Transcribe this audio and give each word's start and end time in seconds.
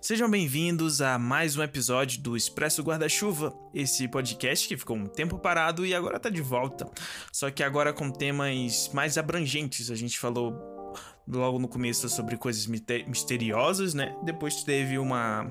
Sejam 0.00 0.30
bem-vindos 0.30 1.00
a 1.00 1.18
mais 1.18 1.56
um 1.56 1.62
episódio 1.64 2.22
do 2.22 2.36
Expresso 2.36 2.84
Guarda-Chuva, 2.84 3.52
esse 3.74 4.06
podcast 4.06 4.68
que 4.68 4.76
ficou 4.76 4.96
um 4.96 5.06
tempo 5.06 5.36
parado 5.40 5.84
e 5.84 5.92
agora 5.92 6.20
tá 6.20 6.30
de 6.30 6.40
volta. 6.40 6.88
Só 7.32 7.50
que 7.50 7.64
agora 7.64 7.92
com 7.92 8.12
temas 8.12 8.88
mais 8.94 9.18
abrangentes. 9.18 9.90
A 9.90 9.96
gente 9.96 10.20
falou 10.20 10.54
logo 11.26 11.58
no 11.58 11.66
começo 11.66 12.08
sobre 12.08 12.36
coisas 12.36 12.66
misteriosas, 12.66 13.92
né? 13.92 14.16
Depois 14.22 14.62
teve 14.62 14.98
uma 14.98 15.50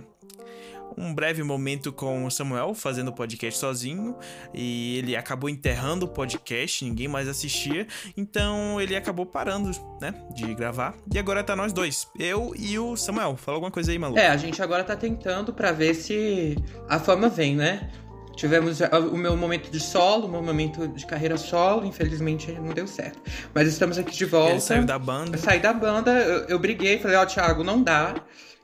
um 0.98 1.14
breve 1.14 1.44
momento 1.44 1.92
com 1.92 2.26
o 2.26 2.32
Samuel 2.32 2.74
fazendo 2.74 3.10
o 3.10 3.14
podcast 3.14 3.60
sozinho 3.60 4.16
e 4.54 4.98
ele 4.98 5.16
acabou 5.16 5.50
enterrando 5.50 6.06
o 6.06 6.10
podcast, 6.10 6.84
ninguém 6.84 7.08
mais 7.08 7.28
assistia, 7.28 7.88
então 8.16 8.80
ele 8.80 8.96
acabou 8.96 9.26
parando, 9.26 9.72
né, 10.02 10.14
de 10.34 10.54
gravar. 10.54 10.96
E 11.14 11.20
agora 11.20 11.44
tá 11.44 11.56
nós 11.56 11.74
dois, 11.74 12.08
eu 12.18 12.54
e 12.58 12.78
o 12.78 12.96
Samuel. 12.96 13.36
Fala 13.38 13.58
alguma 13.58 13.72
coisa 13.72 13.92
aí, 13.92 14.00
maluco. 14.00 14.20
É, 14.20 14.28
a 14.28 14.38
gente 14.38 14.62
agora 14.62 14.84
tá 14.84 14.96
tentando 14.96 15.54
para 15.54 15.72
ver 15.72 15.94
se 15.94 16.56
a 16.88 17.00
fama 17.00 17.30
vem, 17.30 17.56
né? 17.56 17.90
Tivemos 18.36 18.80
o 19.12 19.18
meu 19.18 19.36
momento 19.36 19.70
de 19.70 19.80
solo, 19.80 20.26
o 20.26 20.32
meu 20.32 20.42
momento 20.42 20.88
de 20.88 21.06
carreira 21.06 21.38
solo, 21.38 21.86
infelizmente 21.86 22.52
não 22.54 22.74
deu 22.74 22.88
certo. 22.88 23.20
Mas 23.54 23.68
estamos 23.68 23.98
aqui 23.98 24.16
de 24.16 24.26
volta. 24.26 24.52
Ele 24.52 24.62
saiu 24.62 24.86
da 24.86 24.98
banda. 24.98 25.36
Eu 25.36 25.40
saí 25.40 25.60
da 25.60 25.74
banda, 25.74 26.12
eu, 26.12 26.46
eu 26.46 26.60
briguei, 26.60 26.98
falei, 26.98 27.18
ó, 27.18 27.24
oh, 27.24 27.26
Thiago, 27.26 27.64
não 27.64 27.84
dá 27.84 28.16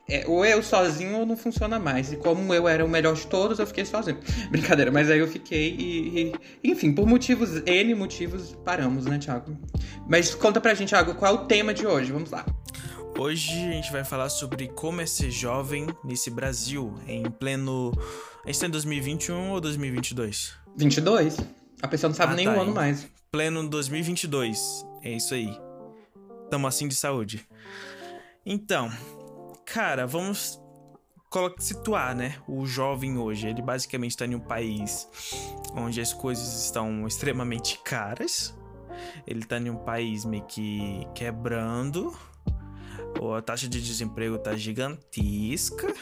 é, 0.09 0.23
ou 0.25 0.45
eu 0.45 0.63
sozinho 0.63 1.17
ou 1.19 1.25
não 1.25 1.35
funciona 1.35 1.77
mais. 1.77 2.13
E 2.13 2.15
como 2.15 2.53
eu 2.53 2.67
era 2.67 2.83
o 2.85 2.87
melhor 2.87 3.13
de 3.13 3.27
todos, 3.27 3.59
eu 3.59 3.67
fiquei 3.67 3.85
sozinho. 3.85 4.17
Brincadeira, 4.49 4.89
mas 4.89 5.09
aí 5.11 5.19
eu 5.19 5.27
fiquei 5.27 5.75
e, 5.77 6.31
e, 6.63 6.71
Enfim, 6.71 6.93
por 6.93 7.05
motivos, 7.05 7.61
N 7.65 7.93
motivos, 7.93 8.55
paramos, 8.63 9.05
né, 9.05 9.17
Thiago? 9.17 9.57
Mas 10.07 10.33
conta 10.33 10.61
pra 10.61 10.73
gente, 10.73 10.89
Thiago, 10.89 11.15
qual 11.15 11.33
é 11.33 11.35
o 11.35 11.45
tema 11.45 11.73
de 11.73 11.85
hoje? 11.85 12.11
Vamos 12.11 12.31
lá. 12.31 12.45
Hoje 13.19 13.51
a 13.51 13.71
gente 13.71 13.91
vai 13.91 14.03
falar 14.03 14.29
sobre 14.29 14.67
como 14.67 15.01
é 15.01 15.05
ser 15.05 15.29
jovem 15.29 15.87
nesse 16.05 16.29
Brasil, 16.29 16.93
em 17.07 17.29
pleno. 17.29 17.91
A 18.45 18.47
gente 18.47 18.59
tá 18.59 18.67
em 18.67 18.69
2021 18.69 19.49
ou 19.49 19.59
2022? 19.59 20.53
22. 20.77 21.37
A 21.81 21.87
pessoa 21.87 22.09
não 22.09 22.15
sabe 22.15 22.33
ah, 22.33 22.35
nem 22.35 22.45
tá, 22.45 22.55
o 22.55 22.61
ano 22.61 22.73
mais. 22.73 23.07
Pleno 23.31 23.67
2022. 23.67 24.85
É 25.03 25.11
isso 25.11 25.33
aí. 25.33 25.49
Tamo 26.49 26.65
assim 26.67 26.87
de 26.87 26.95
saúde. 26.95 27.45
Então, 28.45 28.89
Cara, 29.67 30.07
vamos 30.07 30.57
situar, 31.59 32.15
né? 32.15 32.35
O 32.47 32.65
jovem 32.65 33.17
hoje. 33.17 33.47
Ele 33.47 33.61
basicamente 33.61 34.11
está 34.11 34.25
em 34.25 34.33
um 34.33 34.39
país 34.39 35.07
onde 35.75 35.99
as 35.99 36.13
coisas 36.13 36.63
estão 36.63 37.05
extremamente 37.05 37.77
caras. 37.83 38.57
Ele 39.27 39.41
está 39.41 39.57
em 39.57 39.69
um 39.69 39.75
país 39.75 40.23
meio 40.23 40.45
que 40.45 41.05
quebrando. 41.13 42.17
A 43.37 43.41
taxa 43.41 43.67
de 43.67 43.81
desemprego 43.81 44.39
tá 44.39 44.55
gigantesca. 44.55 45.93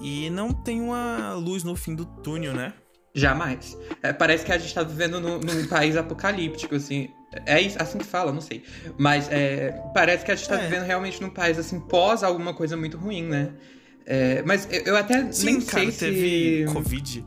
E 0.00 0.30
não 0.30 0.50
tem 0.50 0.80
uma 0.80 1.34
luz 1.34 1.62
no 1.62 1.76
fim 1.76 1.94
do 1.94 2.06
túnel, 2.06 2.54
né? 2.54 2.72
Jamais. 3.14 3.78
É, 4.02 4.12
parece 4.14 4.46
que 4.46 4.50
a 4.50 4.58
gente 4.58 4.74
tá 4.74 4.82
vivendo 4.82 5.20
num 5.20 5.68
país 5.68 5.94
apocalíptico, 5.94 6.74
assim. 6.74 7.10
É 7.46 7.56
assim 7.78 7.98
que 7.98 8.04
fala, 8.04 8.32
não 8.32 8.40
sei. 8.40 8.62
Mas 8.98 9.28
é, 9.30 9.72
parece 9.92 10.24
que 10.24 10.32
a 10.32 10.34
gente 10.34 10.48
tá 10.48 10.60
é. 10.60 10.64
vivendo 10.64 10.84
realmente 10.84 11.20
num 11.20 11.30
país, 11.30 11.58
assim, 11.58 11.80
pós 11.80 12.22
alguma 12.22 12.54
coisa 12.54 12.76
muito 12.76 12.96
ruim, 12.96 13.24
né? 13.24 13.50
É, 14.06 14.42
mas 14.42 14.68
eu, 14.70 14.82
eu 14.82 14.96
até 14.96 15.32
Sim, 15.32 15.46
nem 15.46 15.60
cara, 15.60 15.90
sei 15.90 15.92
teve 15.92 16.72
Covid. 16.72 17.24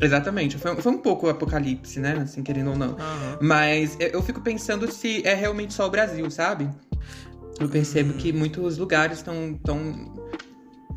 Exatamente, 0.00 0.58
foi, 0.58 0.74
foi 0.76 0.92
um 0.92 0.98
pouco 0.98 1.26
o 1.26 1.30
apocalipse, 1.30 2.00
né? 2.00 2.18
Assim, 2.22 2.42
querendo 2.42 2.70
ou 2.70 2.76
não. 2.76 2.90
Uhum. 2.90 3.36
Mas 3.40 3.96
eu 4.00 4.22
fico 4.22 4.40
pensando 4.40 4.90
se 4.90 5.26
é 5.26 5.34
realmente 5.34 5.74
só 5.74 5.86
o 5.86 5.90
Brasil, 5.90 6.28
sabe? 6.30 6.68
Eu 7.60 7.68
percebo 7.68 8.12
hum. 8.14 8.16
que 8.16 8.32
muitos 8.32 8.78
lugares 8.78 9.18
estão 9.18 9.58
tão 9.62 10.12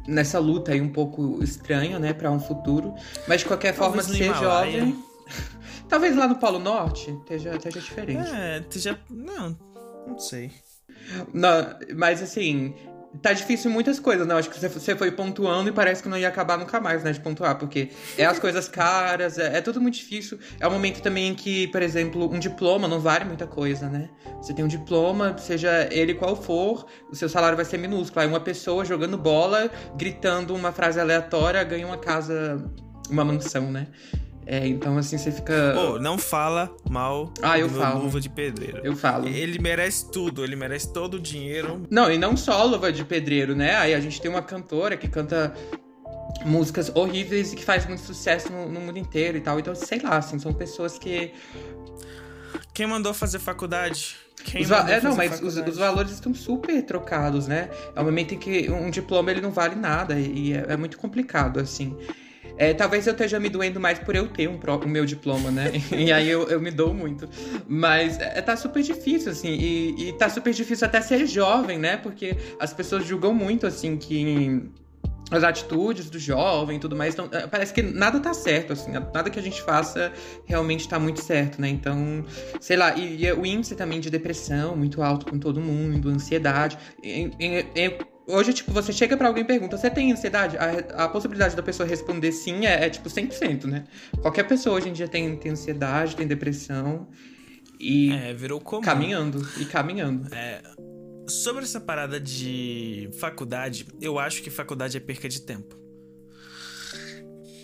nessa 0.07 0.39
luta 0.39 0.71
aí 0.71 0.81
um 0.81 0.89
pouco 0.89 1.43
estranha, 1.43 1.99
né, 1.99 2.13
para 2.13 2.31
um 2.31 2.39
futuro. 2.39 2.93
Mas 3.27 3.41
de 3.41 3.47
qualquer 3.47 3.75
Talvez 3.75 4.07
forma, 4.07 4.17
ser 4.17 4.33
jovem. 4.35 4.95
Talvez 5.87 6.15
lá 6.15 6.27
no 6.27 6.35
Polo 6.35 6.59
Norte 6.59 7.11
esteja, 7.11 7.55
esteja 7.55 7.79
diferente. 7.79 8.31
É, 8.33 8.59
esteja. 8.59 8.99
Não, 9.09 9.57
não 10.07 10.17
sei. 10.17 10.51
Não, 11.33 11.77
mas 11.95 12.21
assim, 12.21 12.73
tá 13.21 13.33
difícil 13.33 13.69
muitas 13.71 13.99
coisas, 13.99 14.25
né? 14.25 14.33
Acho 14.35 14.49
que 14.49 14.59
você 14.59 14.95
foi 14.95 15.11
pontuando 15.11 15.69
e 15.69 15.71
parece 15.71 16.01
que 16.01 16.09
não 16.09 16.17
ia 16.17 16.27
acabar 16.27 16.57
nunca 16.57 16.79
mais, 16.79 17.03
né? 17.03 17.11
De 17.11 17.19
pontuar, 17.19 17.57
porque 17.57 17.89
é 18.17 18.25
as 18.25 18.39
coisas 18.39 18.67
caras, 18.67 19.37
é, 19.37 19.57
é, 19.57 19.61
tudo 19.61 19.81
muito 19.81 19.95
difícil. 19.95 20.39
É 20.59 20.67
um 20.67 20.71
momento 20.71 21.01
também 21.01 21.29
em 21.29 21.35
que, 21.35 21.67
por 21.67 21.81
exemplo, 21.81 22.31
um 22.31 22.39
diploma 22.39 22.87
não 22.87 22.99
vale 22.99 23.25
muita 23.25 23.47
coisa, 23.47 23.89
né? 23.89 24.09
Você 24.41 24.53
tem 24.53 24.63
um 24.63 24.67
diploma, 24.67 25.37
seja 25.37 25.87
ele 25.91 26.13
qual 26.13 26.35
for, 26.35 26.85
o 27.09 27.15
seu 27.15 27.29
salário 27.29 27.55
vai 27.55 27.65
ser 27.65 27.77
minúsculo. 27.77 28.21
Aí 28.21 28.27
uma 28.27 28.39
pessoa 28.39 28.85
jogando 28.85 29.17
bola, 29.17 29.69
gritando 29.95 30.53
uma 30.53 30.71
frase 30.71 30.99
aleatória, 30.99 31.63
ganha 31.63 31.85
uma 31.85 31.97
casa, 31.97 32.63
uma 33.09 33.23
mansão, 33.23 33.71
né? 33.71 33.87
É, 34.45 34.67
então 34.67 34.97
assim 34.97 35.17
você 35.17 35.31
fica. 35.31 35.73
Pô, 35.73 35.99
não 35.99 36.17
fala 36.17 36.75
mal 36.89 37.33
ah, 37.41 37.57
eu 37.57 37.67
do 37.67 37.79
falo. 37.79 38.03
Luva 38.03 38.21
de 38.21 38.29
Pedreiro. 38.29 38.79
Eu 38.83 38.95
falo. 38.95 39.27
Ele 39.27 39.57
merece 39.59 40.11
tudo, 40.11 40.43
ele 40.43 40.55
merece 40.55 40.93
todo 40.93 41.15
o 41.15 41.19
dinheiro. 41.19 41.81
Não, 41.89 42.11
e 42.11 42.17
não 42.17 42.37
só 42.37 42.63
Luva 42.63 42.91
de 42.91 43.03
Pedreiro, 43.03 43.55
né? 43.55 43.75
Aí 43.75 43.93
a 43.93 43.99
gente 43.99 44.21
tem 44.21 44.29
uma 44.29 44.41
cantora 44.41 44.95
que 44.95 45.07
canta 45.07 45.53
músicas 46.45 46.91
horríveis 46.93 47.53
e 47.53 47.55
que 47.55 47.63
faz 47.63 47.85
muito 47.87 48.01
sucesso 48.01 48.51
no, 48.51 48.69
no 48.69 48.79
mundo 48.79 48.99
inteiro 48.99 49.37
e 49.37 49.41
tal. 49.41 49.59
Então, 49.59 49.73
sei 49.73 49.99
lá, 49.99 50.17
assim, 50.17 50.37
são 50.37 50.53
pessoas 50.53 50.97
que. 50.99 51.33
Quem 52.73 52.85
mandou 52.85 53.13
fazer 53.13 53.39
faculdade? 53.39 54.17
Quem 54.43 54.61
os 54.61 54.69
é, 54.69 55.01
não, 55.01 55.15
mas 55.15 55.41
os, 55.41 55.57
os, 55.57 55.77
valores 55.77 56.11
estão 56.11 56.33
super 56.33 56.83
trocados, 56.83 57.47
né? 57.47 57.69
É 57.95 58.01
um 58.01 58.03
momento 58.03 58.35
em 58.35 58.37
que 58.37 58.69
um 58.69 58.89
diploma 58.89 59.31
ele 59.31 59.41
não 59.41 59.51
vale 59.51 59.75
nada 59.75 60.19
e 60.19 60.53
é, 60.53 60.65
é 60.69 60.77
muito 60.77 60.97
complicado, 60.97 61.59
assim. 61.59 61.97
É, 62.57 62.73
talvez 62.73 63.05
eu 63.05 63.13
esteja 63.13 63.39
me 63.39 63.49
doendo 63.49 63.79
mais 63.79 63.99
por 63.99 64.15
eu 64.15 64.27
ter 64.27 64.47
um 64.47 64.59
o 64.65 64.87
meu 64.87 65.05
diploma, 65.05 65.51
né? 65.51 65.71
e 65.91 66.11
aí 66.11 66.29
eu, 66.29 66.47
eu 66.49 66.59
me 66.59 66.71
dou 66.71 66.93
muito. 66.93 67.27
Mas 67.67 68.19
é, 68.19 68.41
tá 68.41 68.55
super 68.55 68.81
difícil, 68.81 69.31
assim. 69.31 69.49
E, 69.49 70.09
e 70.09 70.13
tá 70.13 70.29
super 70.29 70.53
difícil 70.53 70.87
até 70.87 71.01
ser 71.01 71.25
jovem, 71.27 71.77
né? 71.77 71.97
Porque 71.97 72.35
as 72.59 72.73
pessoas 72.73 73.05
julgam 73.05 73.33
muito, 73.33 73.67
assim, 73.67 73.97
que 73.97 74.61
as 75.31 75.43
atitudes 75.43 76.09
do 76.09 76.19
jovem 76.19 76.77
e 76.77 76.79
tudo 76.79 76.95
mais. 76.95 77.13
Então, 77.13 77.27
é, 77.31 77.47
parece 77.47 77.73
que 77.73 77.81
nada 77.81 78.19
tá 78.19 78.33
certo, 78.33 78.73
assim. 78.73 78.91
Nada 78.91 79.29
que 79.29 79.39
a 79.39 79.41
gente 79.41 79.61
faça 79.61 80.11
realmente 80.45 80.87
tá 80.87 80.99
muito 80.99 81.21
certo, 81.21 81.59
né? 81.59 81.69
Então, 81.69 82.23
sei 82.59 82.77
lá. 82.77 82.95
E, 82.95 83.23
e 83.23 83.31
o 83.33 83.45
índice 83.45 83.75
também 83.75 83.99
de 83.99 84.09
depressão 84.09 84.75
muito 84.75 85.01
alto 85.01 85.25
com 85.25 85.39
todo 85.39 85.59
mundo, 85.59 86.09
ansiedade. 86.09 86.77
E, 87.03 87.31
e, 87.39 88.14
Hoje, 88.27 88.53
tipo, 88.53 88.71
você 88.71 88.91
chega 88.91 89.15
para 89.15 89.27
alguém 89.27 89.43
e 89.43 89.47
pergunta, 89.47 89.77
você 89.77 89.89
tem 89.89 90.11
ansiedade? 90.11 90.57
A, 90.57 91.05
a 91.05 91.09
possibilidade 91.09 91.55
da 91.55 91.61
pessoa 91.61 91.87
responder 91.87 92.31
sim 92.31 92.65
é, 92.65 92.85
é, 92.85 92.89
tipo 92.89 93.07
100%, 93.07 93.65
né? 93.65 93.83
Qualquer 94.19 94.47
pessoa 94.47 94.77
hoje 94.77 94.89
em 94.89 94.93
dia 94.93 95.07
tem, 95.07 95.35
tem 95.37 95.51
ansiedade, 95.51 96.15
tem 96.15 96.25
depressão. 96.25 97.07
E. 97.79 98.11
É, 98.13 98.33
virou 98.33 98.59
comum. 98.59 98.81
Caminhando. 98.81 99.47
E 99.59 99.65
caminhando. 99.65 100.33
É. 100.33 100.61
Sobre 101.27 101.63
essa 101.63 101.79
parada 101.79 102.19
de 102.19 103.09
faculdade, 103.19 103.87
eu 104.01 104.17
acho 104.17 104.41
que 104.41 104.49
faculdade 104.49 104.97
é 104.97 104.99
perca 104.99 105.29
de 105.29 105.41
tempo. 105.41 105.75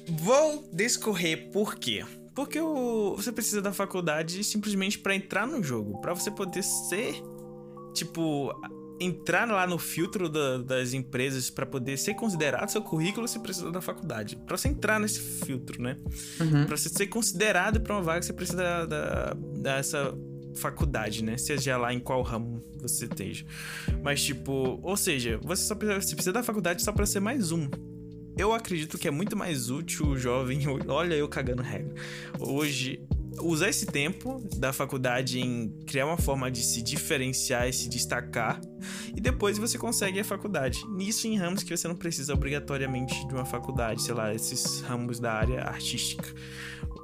Vou 0.10 0.70
discorrer 0.74 1.50
por 1.52 1.76
quê? 1.76 2.04
Porque 2.36 2.60
o, 2.60 3.16
você 3.16 3.32
precisa 3.32 3.62
da 3.62 3.74
faculdade 3.74 4.44
simplesmente 4.44 5.00
para 5.00 5.16
entrar 5.16 5.48
no 5.48 5.64
jogo, 5.64 6.00
para 6.02 6.14
você 6.14 6.30
poder 6.30 6.64
ser 6.64 7.16
tipo 7.94 8.52
entrar 9.02 9.48
lá 9.48 9.66
no 9.66 9.78
filtro 9.78 10.30
da, 10.30 10.60
das 10.60 10.94
empresas 10.94 11.50
para 11.50 11.66
poder 11.66 11.98
ser 11.98 12.14
considerado 12.14 12.70
seu 12.70 12.82
currículo, 12.82 13.28
você 13.28 13.40
precisa 13.40 13.72
da 13.72 13.82
faculdade. 13.82 14.36
Para 14.36 14.56
você 14.58 14.68
entrar 14.68 15.00
nesse 15.00 15.20
filtro, 15.20 15.82
né? 15.82 15.98
Uhum. 16.40 16.66
Para 16.66 16.78
você 16.78 16.88
ser 16.88 17.08
considerado 17.08 17.82
para 17.82 17.96
uma 17.96 18.02
vaga, 18.02 18.22
você 18.22 18.34
precisa 18.34 18.86
da, 18.86 19.34
dessa 19.34 20.14
faculdade, 20.56 21.24
né? 21.24 21.38
Seja 21.38 21.78
lá 21.78 21.94
em 21.94 22.00
qual 22.00 22.22
ramo 22.22 22.64
você 22.80 23.06
esteja. 23.06 23.46
Mas, 24.04 24.24
tipo, 24.24 24.80
ou 24.84 24.96
seja, 24.96 25.40
você 25.42 25.64
só 25.64 25.76
precisa, 25.76 26.02
você 26.02 26.16
precisa 26.16 26.34
da 26.34 26.44
faculdade 26.44 26.84
só 26.84 26.92
para 26.92 27.06
ser 27.06 27.20
mais 27.20 27.52
um. 27.52 27.68
Eu 28.38 28.54
acredito 28.54 28.98
que 28.98 29.08
é 29.08 29.12
muito 29.12 29.36
mais 29.36 29.70
útil 29.70 30.08
o 30.08 30.18
jovem. 30.18 30.62
Olha, 30.88 31.16
eu 31.16 31.28
cagando 31.28 31.62
regra. 31.62 31.94
Hoje 32.40 33.02
usar 33.40 33.70
esse 33.70 33.86
tempo 33.86 34.42
da 34.58 34.74
faculdade 34.74 35.40
em 35.40 35.70
criar 35.86 36.06
uma 36.06 36.18
forma 36.18 36.52
de 36.52 36.62
se 36.62 36.82
diferenciar 36.82 37.68
e 37.68 37.74
se 37.74 37.88
destacar, 37.88 38.60
e 39.16 39.22
depois 39.22 39.58
você 39.58 39.78
consegue 39.78 40.20
a 40.20 40.24
faculdade. 40.24 40.84
Nisso 40.90 41.28
em 41.28 41.38
ramos 41.38 41.64
que 41.64 41.76
você 41.76 41.88
não 41.88 41.96
precisa 41.96 42.34
obrigatoriamente 42.34 43.28
de 43.28 43.34
uma 43.34 43.46
faculdade, 43.46 44.02
sei 44.02 44.14
lá, 44.14 44.34
esses 44.34 44.82
ramos 44.82 45.20
da 45.20 45.32
área 45.34 45.62
artística 45.62 46.34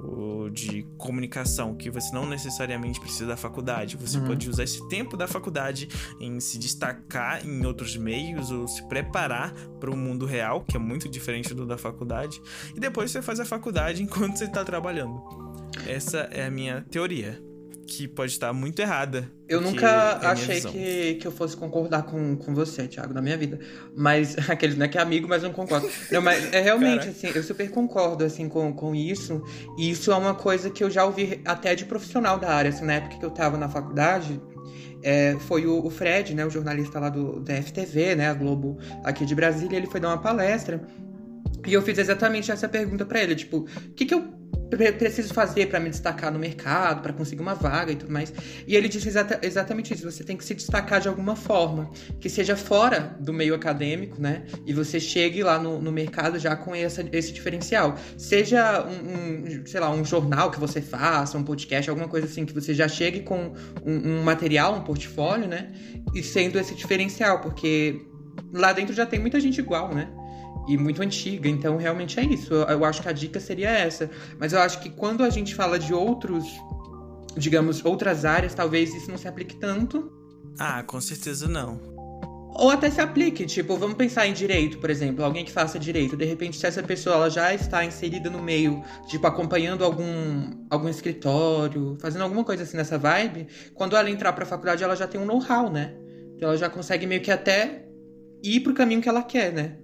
ou 0.04 0.50
de 0.50 0.84
comunicação, 0.98 1.76
que 1.76 1.90
você 1.90 2.14
não 2.14 2.28
necessariamente 2.28 3.00
precisa 3.00 3.26
da 3.26 3.38
faculdade. 3.38 3.98
Você 3.98 4.20
uhum. 4.20 4.28
pode 4.28 4.50
usar 4.50 4.64
esse 4.64 4.88
tempo 4.88 5.18
da 5.18 5.28
faculdade 5.28 5.88
em 6.20 6.40
se 6.40 6.58
destacar 6.58 7.46
em 7.46 7.66
outros 7.66 7.96
meios 7.98 8.52
ou 8.52 8.68
se 8.68 8.88
preparar 8.88 9.54
para 9.80 9.90
o 9.90 9.98
mundo 9.98 10.26
real, 10.26 10.64
que 10.64 10.76
é 10.76 10.80
muito 10.80 11.10
diferente 11.10 11.54
do 11.54 11.66
da 11.66 11.78
faculdade, 11.78 12.42
e 12.76 12.80
depois 12.80 13.12
você 13.12 13.22
faz 13.22 13.40
a 13.40 13.46
faculdade 13.46 14.02
enquanto 14.04 14.38
você 14.38 14.46
está 14.46 14.64
trabalhando. 14.64 15.47
Essa 15.86 16.30
é 16.32 16.46
a 16.46 16.52
minha 16.52 16.86
teoria 16.90 17.40
que 17.88 18.08
pode 18.08 18.34
estar 18.34 18.52
muito 18.52 18.80
errada. 18.80 19.32
Eu 19.48 19.62
nunca 19.62 20.20
é 20.22 20.28
achei 20.28 20.62
que, 20.62 21.16
que 21.16 21.26
eu 21.26 21.32
fosse 21.32 21.56
concordar 21.56 22.04
com, 22.04 22.36
com 22.36 22.54
você, 22.54 22.86
Thiago, 22.88 23.14
na 23.14 23.22
minha 23.22 23.38
vida. 23.38 23.60
Mas, 23.96 24.36
aqueles, 24.50 24.76
não 24.76 24.86
é 24.86 24.90
que 24.90 24.98
é 24.98 25.02
amigo, 25.02 25.28
mas 25.28 25.42
não 25.42 25.54
concordo. 25.54 25.90
Não, 26.12 26.22
mas 26.22 26.54
é 26.54 26.60
realmente, 26.60 27.08
Caraca. 27.08 27.12
assim, 27.12 27.32
eu 27.34 27.42
super 27.42 27.70
concordo, 27.72 28.26
assim, 28.26 28.50
com, 28.50 28.74
com 28.74 28.94
isso. 28.94 29.42
E 29.78 29.90
isso 29.90 30.12
é 30.12 30.16
uma 30.16 30.36
coisa 30.36 30.70
que 30.70 30.84
eu 30.84 30.90
já 30.90 31.06
ouvi 31.06 31.42
até 31.46 31.74
de 31.74 31.86
profissional 31.86 32.38
da 32.38 32.50
área, 32.50 32.70
assim, 32.70 32.86
na 32.86 32.94
época 32.94 33.18
que 33.18 33.26
eu 33.26 33.32
tava 33.32 33.58
na 33.58 33.70
faculdade. 33.70 34.40
É, 35.02 35.38
foi 35.42 35.66
o, 35.66 35.86
o, 35.86 35.90
Fred, 35.90 36.34
né, 36.34 36.46
o 36.46 36.50
jornalista 36.50 37.00
lá 37.00 37.10
do, 37.10 37.40
da 37.40 37.62
FTV, 37.62 38.16
né, 38.16 38.30
a 38.30 38.34
Globo 38.34 38.78
aqui 39.04 39.26
de 39.26 39.36
Brasília, 39.36 39.78
ele 39.78 39.86
foi 39.86 40.00
dar 40.00 40.10
uma 40.10 40.18
palestra 40.18 40.82
e 41.68 41.74
eu 41.74 41.82
fiz 41.82 41.98
exatamente 41.98 42.52
essa 42.52 42.68
pergunta 42.68 43.06
para 43.06 43.22
ele, 43.22 43.36
tipo, 43.36 43.58
o 43.58 43.94
que, 43.94 44.06
que 44.06 44.14
eu 44.14 44.38
preciso 44.98 45.34
fazer 45.34 45.68
para 45.68 45.80
me 45.80 45.90
destacar 45.90 46.32
no 46.32 46.38
mercado, 46.38 47.02
para 47.02 47.14
conseguir 47.14 47.42
uma 47.42 47.56
vaga 47.56 47.92
e 47.92 47.96
tudo 47.96 48.12
mais. 48.12 48.34
E 48.68 48.76
ele 48.76 48.88
disse 48.88 49.08
exata, 49.08 49.40
exatamente 49.42 49.94
isso: 49.94 50.10
você 50.10 50.24
tem 50.24 50.36
que 50.36 50.44
se 50.44 50.54
destacar 50.54 51.00
de 51.00 51.08
alguma 51.08 51.36
forma, 51.36 51.90
que 52.20 52.30
seja 52.30 52.56
fora 52.56 53.16
do 53.20 53.34
meio 53.34 53.56
acadêmico, 53.56 54.22
né? 54.22 54.44
E 54.66 54.74
você 54.74 55.00
chegue 55.00 55.42
lá 55.42 55.58
no, 55.58 55.82
no 55.82 55.92
mercado 55.92 56.38
já 56.38 56.56
com 56.56 56.76
essa, 56.76 57.04
esse 57.12 57.32
diferencial. 57.32 57.96
Seja 58.18 58.86
um, 58.86 59.62
um, 59.62 59.66
sei 59.66 59.80
lá, 59.80 59.90
um 59.90 60.04
jornal 60.04 60.52
que 60.52 60.60
você 60.60 60.82
faça, 60.82 61.38
um 61.38 61.44
podcast, 61.44 61.90
alguma 61.90 62.08
coisa 62.08 62.28
assim, 62.28 62.46
que 62.46 62.54
você 62.54 62.74
já 62.74 62.88
chegue 62.88 63.22
com 63.22 63.54
um, 63.86 64.10
um 64.10 64.24
material, 64.24 64.76
um 64.76 64.82
portfólio, 64.82 65.48
né? 65.48 65.72
E 66.14 66.22
sendo 66.22 66.60
esse 66.60 66.76
diferencial, 66.76 67.40
porque 67.42 68.02
lá 68.54 68.74
dentro 68.74 68.94
já 68.94 69.06
tem 69.06 69.20
muita 69.20 69.40
gente 69.40 69.60
igual, 69.60 69.94
né? 69.94 70.10
E 70.68 70.78
muito 70.78 71.02
antiga. 71.02 71.48
Então, 71.48 71.78
realmente 71.78 72.20
é 72.20 72.24
isso. 72.24 72.54
Eu, 72.54 72.68
eu, 72.68 72.86
acho 72.86 73.02
que 73.02 73.10
a 73.10 73.14
dica 73.14 73.40
seria 73.40 73.70
essa. 73.70 74.10
Mas 74.40 74.54
eu 74.54 74.60
acho 74.60 74.80
que 74.80 74.90
quando 74.90 75.24
a 75.24 75.30
gente 75.30 75.56
fala 75.56 75.80
de 75.80 75.94
outros, 75.94 76.46
digamos, 77.36 77.84
outras 77.86 78.26
áreas, 78.26 78.54
talvez 78.54 78.94
isso 78.94 79.10
não 79.10 79.18
se 79.18 79.28
aplique 79.28 79.56
tanto. 79.56 80.12
Ah, 80.60 80.84
com 80.84 81.00
certeza 81.00 81.48
não. 81.48 81.98
Ou 82.60 82.72
até 82.72 82.90
se 82.90 83.00
aplique, 83.00 83.46
tipo, 83.46 83.78
vamos 83.78 83.96
pensar 83.96 84.26
em 84.26 84.34
direito, 84.34 84.80
por 84.80 84.90
exemplo, 84.90 85.24
alguém 85.24 85.46
que 85.46 85.52
faça 85.52 85.78
direito, 85.78 86.18
de 86.18 86.26
repente 86.26 86.58
se 86.58 86.66
essa 86.66 86.82
pessoa 86.82 87.16
ela 87.16 87.30
já 87.30 87.54
está 87.54 87.86
inserida 87.86 88.32
no 88.32 88.42
meio, 88.42 88.84
tipo, 89.08 89.28
acompanhando 89.28 89.84
algum, 89.86 90.50
algum 90.68 90.90
escritório, 90.90 91.96
fazendo 92.02 92.24
alguma 92.24 92.44
coisa 92.44 92.64
assim 92.64 92.76
nessa 92.76 92.98
vibe, 92.98 93.48
quando 93.76 93.96
ela 93.96 94.10
entrar 94.10 94.34
para 94.34 94.44
a 94.44 94.48
faculdade 94.48 94.84
ela 94.84 94.96
já 94.96 95.06
tem 95.06 95.22
um 95.22 95.26
know-how, 95.26 95.70
né? 95.70 95.94
Então 96.36 96.50
ela 96.50 96.58
já 96.58 96.68
consegue 96.68 97.06
meio 97.06 97.22
que 97.22 97.30
até 97.30 97.86
ir 98.44 98.62
pro 98.62 98.74
caminho 98.74 99.02
que 99.02 99.10
ela 99.10 99.22
quer, 99.22 99.54
né? 99.54 99.78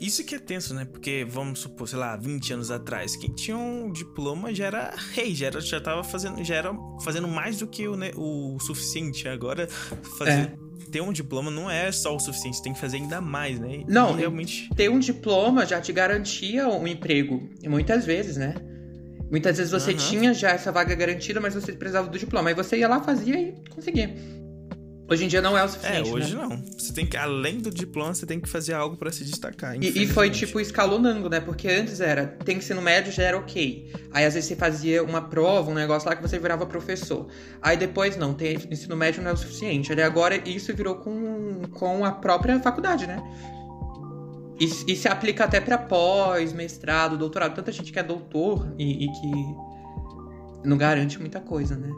Isso 0.00 0.24
que 0.24 0.34
é 0.34 0.38
tenso, 0.38 0.74
né? 0.74 0.84
Porque, 0.84 1.26
vamos 1.28 1.60
supor, 1.60 1.88
sei 1.88 1.98
lá, 1.98 2.16
20 2.16 2.54
anos 2.54 2.70
atrás, 2.70 3.16
quem 3.16 3.32
tinha 3.32 3.56
um 3.56 3.92
diploma 3.92 4.54
já 4.54 4.66
era 4.66 4.94
rei, 5.12 5.34
já, 5.34 5.46
era, 5.46 5.60
já 5.60 5.80
tava 5.80 6.04
fazendo, 6.04 6.42
já 6.44 6.54
era 6.54 6.72
fazendo 7.02 7.28
mais 7.28 7.58
do 7.58 7.66
que 7.66 7.86
o, 7.86 7.96
né, 7.96 8.10
o 8.16 8.58
suficiente. 8.60 9.28
Agora, 9.28 9.68
fazer. 10.18 10.30
É 10.30 10.68
ter 10.90 11.02
um 11.02 11.12
diploma 11.12 11.50
não 11.50 11.70
é 11.70 11.92
só 11.92 12.16
o 12.16 12.18
suficiente, 12.18 12.62
tem 12.62 12.72
que 12.72 12.80
fazer 12.80 12.96
ainda 12.96 13.20
mais, 13.20 13.58
né? 13.60 13.84
Não, 13.86 14.14
e 14.14 14.20
realmente. 14.20 14.70
Ter 14.74 14.90
um 14.90 14.98
diploma 14.98 15.66
já 15.66 15.80
te 15.80 15.92
garantia 15.92 16.66
um 16.68 16.86
emprego. 16.86 17.48
Muitas 17.66 18.06
vezes, 18.06 18.36
né? 18.36 18.54
Muitas 19.30 19.58
vezes 19.58 19.70
você 19.70 19.90
uhum. 19.90 19.96
tinha 19.98 20.34
já 20.34 20.50
essa 20.50 20.72
vaga 20.72 20.94
garantida, 20.94 21.40
mas 21.40 21.54
você 21.54 21.72
precisava 21.72 22.08
do 22.08 22.18
diploma. 22.18 22.48
Aí 22.48 22.54
você 22.54 22.78
ia 22.78 22.88
lá, 22.88 23.02
fazia 23.02 23.38
e 23.38 23.54
conseguia. 23.68 24.14
Hoje 25.10 25.24
em 25.24 25.28
dia 25.28 25.40
não 25.40 25.56
é 25.56 25.64
o 25.64 25.68
suficiente. 25.68 26.10
É, 26.10 26.12
hoje 26.12 26.36
né? 26.36 26.42
não. 26.42 26.62
Você 26.78 26.92
tem 26.92 27.06
que, 27.06 27.16
além 27.16 27.58
do 27.58 27.70
diploma, 27.70 28.12
você 28.12 28.26
tem 28.26 28.38
que 28.38 28.48
fazer 28.48 28.74
algo 28.74 28.94
para 28.94 29.10
se 29.10 29.24
destacar. 29.24 29.74
E, 29.82 30.02
e, 30.02 30.06
foi 30.06 30.28
tipo 30.28 30.60
escalonando, 30.60 31.30
né? 31.30 31.40
Porque 31.40 31.66
antes 31.66 31.98
era, 32.00 32.26
tem 32.26 32.58
que 32.58 32.64
ser 32.64 32.74
no 32.74 32.82
médio, 32.82 33.10
já 33.10 33.22
era 33.22 33.38
ok. 33.38 33.90
Aí 34.12 34.26
às 34.26 34.34
vezes 34.34 34.48
você 34.48 34.56
fazia 34.56 35.02
uma 35.02 35.22
prova, 35.22 35.70
um 35.70 35.74
negócio 35.74 36.06
lá 36.06 36.14
que 36.14 36.20
você 36.20 36.38
virava 36.38 36.66
professor. 36.66 37.26
Aí 37.62 37.74
depois 37.74 38.18
não, 38.18 38.34
tem 38.34 38.58
ensino 38.70 38.94
médio 38.96 39.22
não 39.22 39.30
é 39.30 39.32
o 39.32 39.36
suficiente. 39.36 39.90
Aí 39.90 40.02
agora 40.02 40.36
isso 40.46 40.74
virou 40.74 40.96
com, 40.96 41.62
com 41.72 42.04
a 42.04 42.12
própria 42.12 42.60
faculdade, 42.60 43.06
né? 43.06 43.18
E, 44.60 44.92
e 44.92 44.96
se 44.96 45.08
aplica 45.08 45.44
até 45.44 45.58
para 45.58 45.78
pós, 45.78 46.52
mestrado, 46.52 47.16
doutorado. 47.16 47.54
Tanta 47.54 47.72
gente 47.72 47.90
que 47.90 47.98
é 47.98 48.02
doutor 48.02 48.74
e, 48.78 49.06
e 49.06 49.08
que 49.08 50.68
não 50.68 50.76
garante 50.76 51.18
muita 51.18 51.40
coisa, 51.40 51.76
né? 51.76 51.90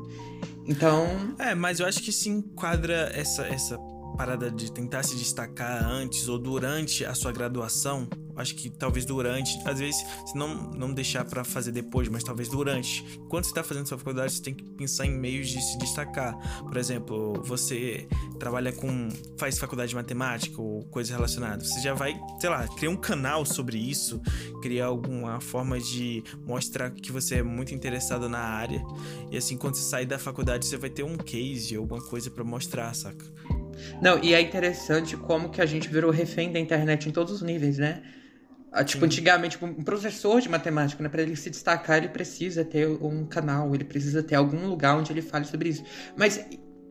Então. 0.70 1.34
É, 1.36 1.52
mas 1.52 1.80
eu 1.80 1.86
acho 1.86 2.00
que 2.00 2.12
se 2.12 2.28
enquadra 2.28 3.10
essa, 3.12 3.44
essa 3.46 3.76
parada 4.16 4.50
de 4.50 4.70
tentar 4.70 5.02
se 5.02 5.16
destacar 5.16 5.84
antes 5.84 6.28
ou 6.28 6.38
durante 6.38 7.04
a 7.04 7.12
sua 7.12 7.32
graduação, 7.32 8.08
acho 8.40 8.54
que 8.54 8.70
talvez 8.70 9.04
durante, 9.04 9.58
às 9.66 9.78
vezes, 9.78 10.04
se 10.26 10.36
não, 10.36 10.70
não 10.70 10.92
deixar 10.92 11.24
para 11.24 11.44
fazer 11.44 11.72
depois, 11.72 12.08
mas 12.08 12.24
talvez 12.24 12.48
durante. 12.48 13.04
Enquanto 13.18 13.44
você 13.44 13.54
tá 13.54 13.62
fazendo 13.62 13.86
sua 13.86 13.98
faculdade, 13.98 14.32
você 14.32 14.42
tem 14.42 14.54
que 14.54 14.64
pensar 14.64 15.06
em 15.06 15.10
meios 15.10 15.48
de 15.48 15.60
se 15.60 15.78
destacar. 15.78 16.36
Por 16.62 16.76
exemplo, 16.76 17.40
você 17.44 18.08
trabalha 18.38 18.72
com. 18.72 19.08
faz 19.38 19.58
faculdade 19.58 19.90
de 19.90 19.94
matemática 19.94 20.60
ou 20.60 20.84
coisas 20.86 21.14
relacionadas. 21.14 21.68
Você 21.68 21.80
já 21.80 21.94
vai, 21.94 22.18
sei 22.40 22.50
lá, 22.50 22.66
criar 22.68 22.90
um 22.90 22.96
canal 22.96 23.44
sobre 23.44 23.78
isso, 23.78 24.20
criar 24.62 24.86
alguma 24.86 25.40
forma 25.40 25.78
de 25.78 26.22
mostrar 26.46 26.90
que 26.90 27.12
você 27.12 27.36
é 27.36 27.42
muito 27.42 27.74
interessado 27.74 28.28
na 28.28 28.40
área. 28.40 28.82
E 29.30 29.36
assim, 29.36 29.56
quando 29.56 29.76
você 29.76 29.82
sair 29.82 30.06
da 30.06 30.18
faculdade, 30.18 30.66
você 30.66 30.76
vai 30.76 30.90
ter 30.90 31.02
um 31.02 31.16
case, 31.16 31.76
alguma 31.76 32.02
coisa 32.02 32.30
para 32.30 32.44
mostrar, 32.44 32.94
saca? 32.94 33.24
Não, 34.00 34.22
e 34.22 34.34
é 34.34 34.40
interessante 34.40 35.16
como 35.16 35.50
que 35.50 35.60
a 35.60 35.66
gente 35.66 35.88
virou 35.88 36.10
refém 36.10 36.52
da 36.52 36.58
internet 36.58 37.08
em 37.08 37.12
todos 37.12 37.34
os 37.34 37.42
níveis, 37.42 37.78
né? 37.78 38.02
Ah, 38.72 38.84
tipo, 38.84 39.04
antigamente, 39.04 39.58
tipo, 39.58 39.66
um 39.66 39.82
professor 39.82 40.40
de 40.40 40.48
matemática, 40.48 41.02
né, 41.02 41.08
para 41.08 41.22
ele 41.22 41.34
se 41.34 41.50
destacar, 41.50 41.98
ele 41.98 42.08
precisa 42.08 42.64
ter 42.64 42.86
um 42.86 43.26
canal, 43.26 43.74
ele 43.74 43.84
precisa 43.84 44.22
ter 44.22 44.36
algum 44.36 44.68
lugar 44.68 44.96
onde 44.96 45.12
ele 45.12 45.22
fale 45.22 45.44
sobre 45.44 45.70
isso. 45.70 45.82
Mas, 46.16 46.44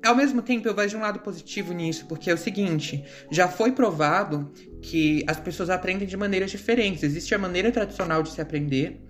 ao 0.06 0.14
mesmo 0.14 0.42
tempo, 0.42 0.68
eu 0.68 0.76
vejo 0.76 0.98
um 0.98 1.02
lado 1.02 1.20
positivo 1.20 1.72
nisso, 1.72 2.06
porque 2.06 2.30
é 2.30 2.34
o 2.34 2.38
seguinte: 2.38 3.04
já 3.31 3.48
foi 3.48 3.72
provado 3.72 4.52
que 4.81 5.24
as 5.26 5.40
pessoas 5.40 5.70
aprendem 5.70 6.08
de 6.08 6.18
maneiras 6.18 6.52
diferentes. 6.52 7.04
Existe 7.04 7.34
a 7.34 7.38
maneira 7.38 7.72
tradicional 7.72 8.24
de 8.24 8.31
se 8.31 8.42
aprender, 8.42 9.02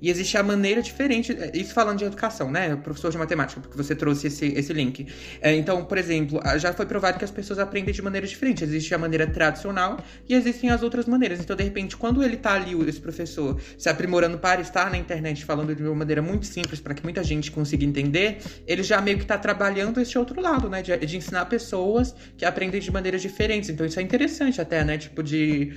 e 0.00 0.10
existe 0.10 0.36
a 0.36 0.42
maneira 0.42 0.82
diferente, 0.82 1.32
é, 1.32 1.50
isso 1.54 1.72
falando 1.72 1.98
de 1.98 2.04
educação, 2.04 2.50
né? 2.50 2.76
Professor 2.76 3.10
de 3.10 3.18
matemática, 3.18 3.60
porque 3.60 3.76
você 3.76 3.94
trouxe 3.94 4.26
esse, 4.26 4.46
esse 4.46 4.72
link. 4.72 5.06
É, 5.40 5.54
então, 5.54 5.84
por 5.84 5.98
exemplo, 5.98 6.40
já 6.58 6.72
foi 6.72 6.86
provado 6.86 7.18
que 7.18 7.24
as 7.24 7.30
pessoas 7.30 7.58
aprendem 7.58 7.92
de 7.92 8.02
maneira 8.02 8.26
diferente. 8.26 8.62
Existe 8.64 8.94
a 8.94 8.98
maneira 8.98 9.26
tradicional 9.26 9.98
e 10.28 10.34
existem 10.34 10.70
as 10.70 10.82
outras 10.82 11.06
maneiras. 11.06 11.40
Então, 11.40 11.56
de 11.56 11.64
repente, 11.64 11.96
quando 11.96 12.22
ele 12.22 12.36
tá 12.36 12.52
ali, 12.52 12.76
esse 12.88 13.00
professor, 13.00 13.60
se 13.78 13.88
aprimorando 13.88 14.38
para 14.38 14.60
estar 14.60 14.90
na 14.90 14.98
internet 14.98 15.44
falando 15.44 15.74
de 15.74 15.82
uma 15.82 15.94
maneira 15.94 16.22
muito 16.22 16.46
simples 16.46 16.80
para 16.80 16.94
que 16.94 17.02
muita 17.02 17.22
gente 17.22 17.50
consiga 17.50 17.84
entender, 17.84 18.38
ele 18.66 18.82
já 18.82 19.00
meio 19.00 19.18
que 19.18 19.26
tá 19.26 19.38
trabalhando 19.38 20.00
esse 20.00 20.16
outro 20.18 20.40
lado, 20.40 20.68
né? 20.68 20.82
De, 20.82 20.96
de 20.96 21.16
ensinar 21.16 21.46
pessoas 21.46 22.14
que 22.36 22.44
aprendem 22.44 22.80
de 22.80 22.90
maneiras 22.90 23.22
diferentes. 23.22 23.70
Então, 23.70 23.86
isso 23.86 23.98
é 23.98 24.02
interessante 24.02 24.60
até, 24.60 24.84
né? 24.84 24.98
Tipo, 24.98 25.22
de 25.22 25.72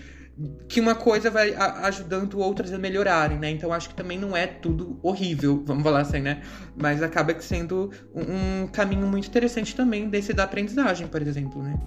que 0.67 0.79
uma 0.79 0.95
coisa 0.95 1.29
vai 1.29 1.53
ajudando 1.53 2.39
outras 2.39 2.71
a 2.71 2.77
melhorarem, 2.77 3.37
né? 3.37 3.49
Então 3.49 3.73
acho 3.73 3.89
que 3.89 3.95
também 3.95 4.17
não 4.17 4.35
é 4.35 4.47
tudo 4.47 4.99
horrível, 5.03 5.63
vamos 5.67 5.83
falar 5.83 6.01
assim, 6.01 6.19
né? 6.19 6.41
Mas 6.75 7.03
acaba 7.03 7.39
sendo 7.41 7.91
um, 8.13 8.67
caminho 8.67 9.07
muito 9.07 9.27
interessante 9.27 9.75
também 9.75 10.09
desse 10.09 10.33
da 10.33 10.43
aprendizagem, 10.43 11.07
por 11.07 11.21
exemplo, 11.21 11.61
né? 11.61 11.79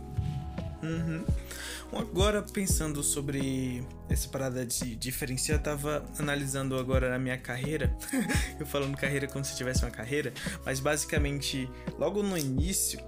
Uhum. 0.82 1.25
Agora, 1.94 2.42
pensando 2.42 3.02
sobre 3.02 3.87
essa 4.09 4.26
parada 4.26 4.64
de 4.64 4.97
diferenciar, 4.97 5.59
eu 5.59 5.62
tava 5.62 6.02
analisando 6.18 6.78
agora 6.78 7.11
na 7.11 7.18
minha 7.18 7.37
carreira. 7.37 7.94
eu 8.59 8.64
falando 8.64 8.97
carreira 8.97 9.26
como 9.26 9.44
se 9.44 9.54
tivesse 9.54 9.85
uma 9.85 9.90
carreira, 9.90 10.32
mas 10.64 10.80
basicamente, 10.80 11.68
logo 11.99 12.23
no 12.23 12.37
início, 12.37 12.99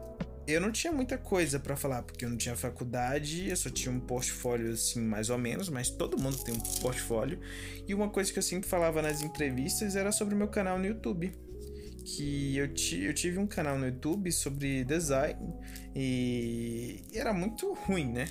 eu 0.46 0.60
não 0.60 0.70
tinha 0.70 0.92
muita 0.92 1.16
coisa 1.16 1.58
para 1.58 1.76
falar, 1.76 2.02
porque 2.02 2.24
eu 2.24 2.30
não 2.30 2.36
tinha 2.36 2.54
faculdade, 2.54 3.48
eu 3.48 3.56
só 3.56 3.70
tinha 3.70 3.94
um 3.94 4.00
portfólio 4.00 4.72
assim, 4.72 5.00
mais 5.00 5.30
ou 5.30 5.38
menos, 5.38 5.68
mas 5.68 5.88
todo 5.90 6.20
mundo 6.20 6.36
tem 6.44 6.54
um 6.54 6.60
portfólio. 6.80 7.40
E 7.86 7.94
uma 7.94 8.08
coisa 8.10 8.32
que 8.32 8.38
eu 8.38 8.42
sempre 8.42 8.68
falava 8.68 9.00
nas 9.00 9.22
entrevistas 9.22 9.96
era 9.96 10.12
sobre 10.12 10.34
o 10.34 10.38
meu 10.38 10.48
canal 10.48 10.78
no 10.78 10.86
YouTube. 10.86 11.32
Que 12.04 12.56
eu, 12.58 12.66
eu 12.66 13.14
tive 13.14 13.38
um 13.38 13.46
canal 13.46 13.78
no 13.78 13.86
YouTube 13.86 14.30
sobre 14.30 14.84
design 14.84 15.54
e 15.96 17.02
era 17.14 17.32
muito 17.32 17.72
ruim, 17.72 18.12
né? 18.12 18.26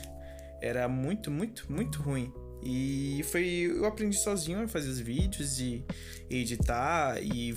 Era 0.61 0.87
muito, 0.87 1.31
muito, 1.31 1.71
muito 1.71 1.99
ruim. 1.99 2.31
E 2.61 3.25
foi. 3.31 3.45
Eu 3.45 3.85
aprendi 3.85 4.17
sozinho 4.17 4.61
a 4.61 4.67
fazer 4.67 4.89
os 4.89 4.99
vídeos 4.99 5.59
e 5.59 5.83
editar 6.29 7.21
e 7.21 7.55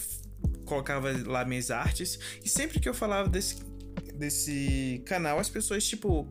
colocava 0.64 1.12
lá 1.24 1.44
minhas 1.44 1.70
artes. 1.70 2.18
E 2.44 2.48
sempre 2.48 2.80
que 2.80 2.88
eu 2.88 2.94
falava 2.94 3.28
desse, 3.28 3.56
desse 4.16 5.02
canal, 5.06 5.38
as 5.38 5.48
pessoas, 5.48 5.86
tipo, 5.86 6.26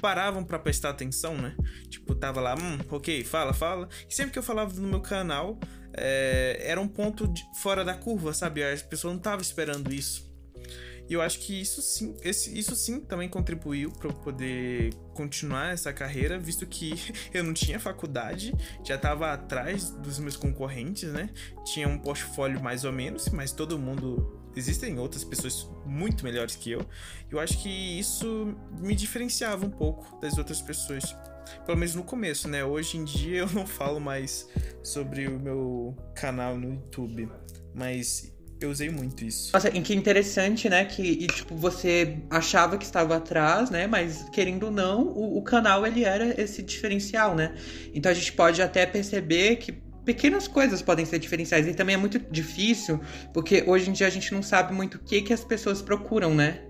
paravam 0.00 0.44
para 0.44 0.58
prestar 0.58 0.90
atenção, 0.90 1.36
né? 1.36 1.56
Tipo, 1.88 2.14
tava 2.14 2.40
lá, 2.40 2.54
hum, 2.54 2.78
ok, 2.90 3.24
fala, 3.24 3.52
fala. 3.52 3.88
E 4.08 4.14
sempre 4.14 4.32
que 4.32 4.38
eu 4.38 4.42
falava 4.42 4.78
no 4.80 4.88
meu 4.88 5.00
canal, 5.00 5.58
é, 5.96 6.58
era 6.60 6.80
um 6.80 6.88
ponto 6.88 7.26
de, 7.28 7.42
fora 7.60 7.84
da 7.84 7.94
curva, 7.94 8.32
sabe? 8.32 8.62
As 8.62 8.82
pessoas 8.82 9.12
não 9.12 9.18
estavam 9.18 9.40
esperando 9.40 9.92
isso. 9.92 10.32
E 11.08 11.12
eu 11.12 11.20
acho 11.20 11.38
que 11.40 11.60
isso 11.60 11.82
sim, 11.82 12.16
esse, 12.22 12.58
isso 12.58 12.74
sim 12.74 13.00
também 13.00 13.28
contribuiu 13.28 13.90
para 13.92 14.08
eu 14.08 14.14
poder 14.14 14.94
continuar 15.12 15.72
essa 15.72 15.92
carreira, 15.92 16.38
visto 16.38 16.66
que 16.66 16.94
eu 17.32 17.44
não 17.44 17.52
tinha 17.52 17.78
faculdade, 17.78 18.54
já 18.82 18.94
estava 18.94 19.32
atrás 19.32 19.90
dos 19.90 20.18
meus 20.18 20.36
concorrentes, 20.36 21.12
né? 21.12 21.28
Tinha 21.64 21.88
um 21.88 21.98
portfólio 21.98 22.62
mais 22.62 22.84
ou 22.84 22.92
menos, 22.92 23.28
mas 23.28 23.52
todo 23.52 23.78
mundo 23.78 24.43
existem 24.56 24.98
outras 24.98 25.24
pessoas 25.24 25.68
muito 25.84 26.24
melhores 26.24 26.56
que 26.56 26.70
eu. 26.70 26.86
Eu 27.30 27.38
acho 27.40 27.62
que 27.62 27.68
isso 27.68 28.54
me 28.78 28.94
diferenciava 28.94 29.66
um 29.66 29.70
pouco 29.70 30.18
das 30.20 30.38
outras 30.38 30.60
pessoas. 30.60 31.14
Pelo 31.66 31.76
menos 31.78 31.94
no 31.94 32.02
começo, 32.02 32.48
né? 32.48 32.64
Hoje 32.64 32.96
em 32.96 33.04
dia 33.04 33.40
eu 33.40 33.50
não 33.52 33.66
falo 33.66 34.00
mais 34.00 34.48
sobre 34.82 35.28
o 35.28 35.38
meu 35.38 35.96
canal 36.14 36.56
no 36.56 36.70
YouTube, 36.70 37.28
mas 37.74 38.34
eu 38.60 38.70
usei 38.70 38.88
muito 38.88 39.24
isso. 39.24 39.52
Nossa, 39.52 39.70
que 39.70 39.94
interessante, 39.94 40.68
né? 40.68 40.84
Que 40.84 41.02
e, 41.02 41.26
tipo, 41.26 41.54
você 41.54 42.18
achava 42.30 42.78
que 42.78 42.84
estava 42.84 43.16
atrás, 43.16 43.70
né? 43.70 43.86
Mas 43.86 44.28
querendo 44.30 44.64
ou 44.64 44.70
não, 44.70 45.02
o, 45.02 45.38
o 45.38 45.42
canal 45.42 45.86
ele 45.86 46.04
era 46.04 46.40
esse 46.40 46.62
diferencial, 46.62 47.34
né? 47.34 47.54
Então 47.92 48.10
a 48.10 48.14
gente 48.14 48.32
pode 48.32 48.62
até 48.62 48.86
perceber 48.86 49.56
que 49.56 49.83
pequenas 50.04 50.46
coisas 50.46 50.82
podem 50.82 51.04
ser 51.04 51.18
diferenciais. 51.18 51.66
E 51.66 51.74
também 51.74 51.94
é 51.94 51.98
muito 51.98 52.18
difícil, 52.18 53.00
porque 53.32 53.64
hoje 53.66 53.90
em 53.90 53.92
dia 53.92 54.06
a 54.06 54.10
gente 54.10 54.32
não 54.32 54.42
sabe 54.42 54.72
muito 54.72 54.96
o 54.96 54.98
que, 54.98 55.22
que 55.22 55.32
as 55.32 55.44
pessoas 55.44 55.80
procuram, 55.82 56.34
né? 56.34 56.62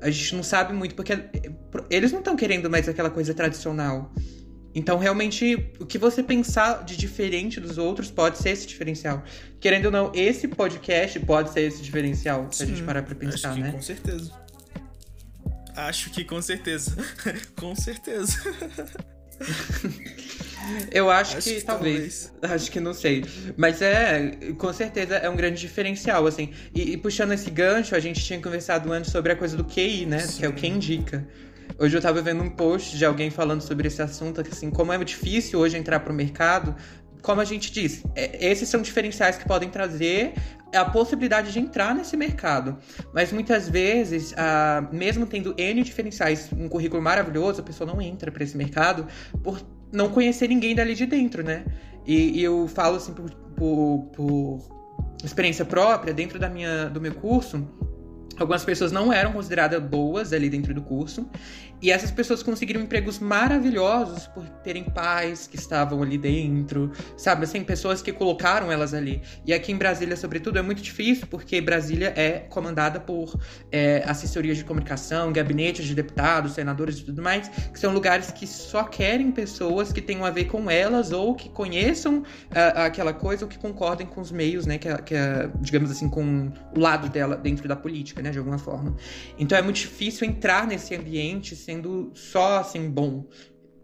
A 0.00 0.10
gente 0.10 0.34
não 0.34 0.42
sabe 0.42 0.72
muito, 0.72 0.94
porque 0.94 1.12
eles 1.88 2.10
não 2.10 2.18
estão 2.18 2.34
querendo 2.34 2.68
mais 2.68 2.88
aquela 2.88 3.10
coisa 3.10 3.32
tradicional. 3.32 4.12
Então, 4.74 4.98
realmente, 4.98 5.70
o 5.78 5.86
que 5.86 5.98
você 5.98 6.22
pensar 6.22 6.82
de 6.84 6.96
diferente 6.96 7.60
dos 7.60 7.78
outros 7.78 8.10
pode 8.10 8.38
ser 8.38 8.50
esse 8.50 8.66
diferencial. 8.66 9.22
Querendo 9.60 9.86
ou 9.86 9.90
não, 9.90 10.10
esse 10.14 10.48
podcast 10.48 11.20
pode 11.20 11.52
ser 11.52 11.60
esse 11.62 11.82
diferencial, 11.82 12.50
se 12.50 12.62
a 12.62 12.66
gente 12.66 12.82
parar 12.82 13.02
pra 13.02 13.14
pensar, 13.14 13.50
acho 13.50 13.58
que 13.58 13.62
né? 13.62 13.72
Com 13.72 13.82
certeza. 13.82 14.32
Acho 15.76 16.10
que 16.10 16.24
com 16.24 16.42
certeza. 16.42 16.96
com 17.56 17.76
certeza. 17.76 18.38
Eu 20.90 21.10
acho, 21.10 21.38
acho 21.38 21.48
que, 21.48 21.56
que 21.56 21.64
talvez. 21.64 22.32
talvez. 22.40 22.62
Acho 22.62 22.70
que 22.70 22.80
não 22.80 22.94
sei. 22.94 23.24
Mas 23.56 23.82
é, 23.82 24.38
com 24.56 24.72
certeza, 24.72 25.16
é 25.16 25.28
um 25.28 25.36
grande 25.36 25.60
diferencial, 25.60 26.26
assim. 26.26 26.52
E, 26.74 26.92
e, 26.92 26.96
puxando 26.96 27.32
esse 27.32 27.50
gancho, 27.50 27.94
a 27.94 28.00
gente 28.00 28.22
tinha 28.22 28.40
conversado 28.40 28.92
antes 28.92 29.10
sobre 29.10 29.32
a 29.32 29.36
coisa 29.36 29.56
do 29.56 29.64
QI, 29.64 30.06
né? 30.06 30.20
Sim. 30.20 30.38
Que 30.38 30.46
é 30.46 30.48
o 30.48 30.52
que 30.52 30.66
indica. 30.66 31.26
Hoje 31.78 31.96
eu 31.96 32.00
tava 32.02 32.20
vendo 32.20 32.42
um 32.42 32.50
post 32.50 32.96
de 32.96 33.04
alguém 33.04 33.30
falando 33.30 33.62
sobre 33.62 33.88
esse 33.88 34.02
assunto, 34.02 34.42
que 34.42 34.50
assim, 34.50 34.70
como 34.70 34.92
é 34.92 35.02
difícil 35.02 35.58
hoje 35.58 35.76
entrar 35.76 36.00
pro 36.00 36.12
mercado, 36.12 36.76
como 37.22 37.40
a 37.40 37.44
gente 37.44 37.72
disse, 37.72 38.04
é, 38.14 38.50
esses 38.50 38.68
são 38.68 38.82
diferenciais 38.82 39.38
que 39.38 39.46
podem 39.46 39.70
trazer 39.70 40.34
a 40.74 40.84
possibilidade 40.84 41.52
de 41.52 41.58
entrar 41.58 41.94
nesse 41.94 42.16
mercado. 42.16 42.78
Mas 43.12 43.32
muitas 43.32 43.68
vezes, 43.68 44.34
ah, 44.36 44.88
mesmo 44.92 45.26
tendo 45.26 45.54
N 45.56 45.82
diferenciais, 45.82 46.50
um 46.52 46.68
currículo 46.68 47.00
maravilhoso, 47.02 47.60
a 47.60 47.64
pessoa 47.64 47.90
não 47.90 48.00
entra 48.00 48.30
para 48.30 48.42
esse 48.42 48.56
mercado 48.56 49.06
por 49.42 49.60
não 49.92 50.08
conhecer 50.08 50.48
ninguém 50.48 50.74
dali 50.74 50.94
de 50.94 51.06
dentro, 51.06 51.42
né? 51.42 51.64
E, 52.06 52.40
e 52.40 52.42
eu 52.42 52.66
falo 52.66 52.96
assim 52.96 53.12
por, 53.12 53.30
por, 53.30 54.10
por, 54.14 54.58
experiência 55.22 55.64
própria, 55.64 56.12
dentro 56.12 56.38
da 56.38 56.48
minha, 56.48 56.86
do 56.86 57.00
meu 57.00 57.14
curso, 57.14 57.68
algumas 58.38 58.64
pessoas 58.64 58.92
não 58.92 59.12
eram 59.12 59.32
consideradas 59.32 59.82
boas 59.82 60.32
ali 60.32 60.48
dentro 60.48 60.72
do 60.74 60.82
curso. 60.82 61.28
E 61.82 61.90
essas 61.90 62.12
pessoas 62.12 62.44
conseguiram 62.44 62.80
empregos 62.80 63.18
maravilhosos 63.18 64.28
por 64.28 64.48
terem 64.48 64.84
pais 64.84 65.48
que 65.48 65.56
estavam 65.56 66.00
ali 66.00 66.16
dentro, 66.16 66.92
sabe? 67.16 67.42
Assim, 67.42 67.64
pessoas 67.64 68.00
que 68.00 68.12
colocaram 68.12 68.70
elas 68.70 68.94
ali. 68.94 69.20
E 69.44 69.52
aqui 69.52 69.72
em 69.72 69.76
Brasília, 69.76 70.16
sobretudo, 70.16 70.60
é 70.60 70.62
muito 70.62 70.80
difícil, 70.80 71.26
porque 71.26 71.60
Brasília 71.60 72.12
é 72.16 72.38
comandada 72.48 73.00
por 73.00 73.36
é, 73.72 74.04
assessorias 74.06 74.58
de 74.58 74.64
comunicação, 74.64 75.32
gabinetes 75.32 75.84
de 75.84 75.92
deputados, 75.92 76.52
senadores 76.52 76.98
e 76.98 77.04
tudo 77.04 77.20
mais, 77.20 77.48
que 77.48 77.80
são 77.80 77.92
lugares 77.92 78.30
que 78.30 78.46
só 78.46 78.84
querem 78.84 79.32
pessoas 79.32 79.92
que 79.92 80.00
tenham 80.00 80.24
a 80.24 80.30
ver 80.30 80.44
com 80.44 80.70
elas 80.70 81.10
ou 81.10 81.34
que 81.34 81.48
conheçam 81.48 82.18
uh, 82.18 82.24
aquela 82.76 83.12
coisa 83.12 83.44
ou 83.44 83.48
que 83.48 83.58
concordem 83.58 84.06
com 84.06 84.20
os 84.20 84.30
meios, 84.30 84.66
né? 84.66 84.78
Que, 84.78 84.88
que 85.02 85.14
digamos 85.60 85.90
assim, 85.90 86.08
com 86.08 86.52
o 86.76 86.78
lado 86.78 87.08
dela 87.08 87.36
dentro 87.36 87.66
da 87.66 87.74
política, 87.74 88.21
né? 88.22 88.30
De 88.30 88.38
alguma 88.38 88.58
forma. 88.58 88.96
Então 89.38 89.56
é 89.56 89.62
muito 89.62 89.76
difícil 89.76 90.26
entrar 90.26 90.66
nesse 90.66 90.94
ambiente 90.94 91.54
sendo 91.56 92.10
só 92.14 92.58
assim 92.58 92.88
bom. 92.90 93.26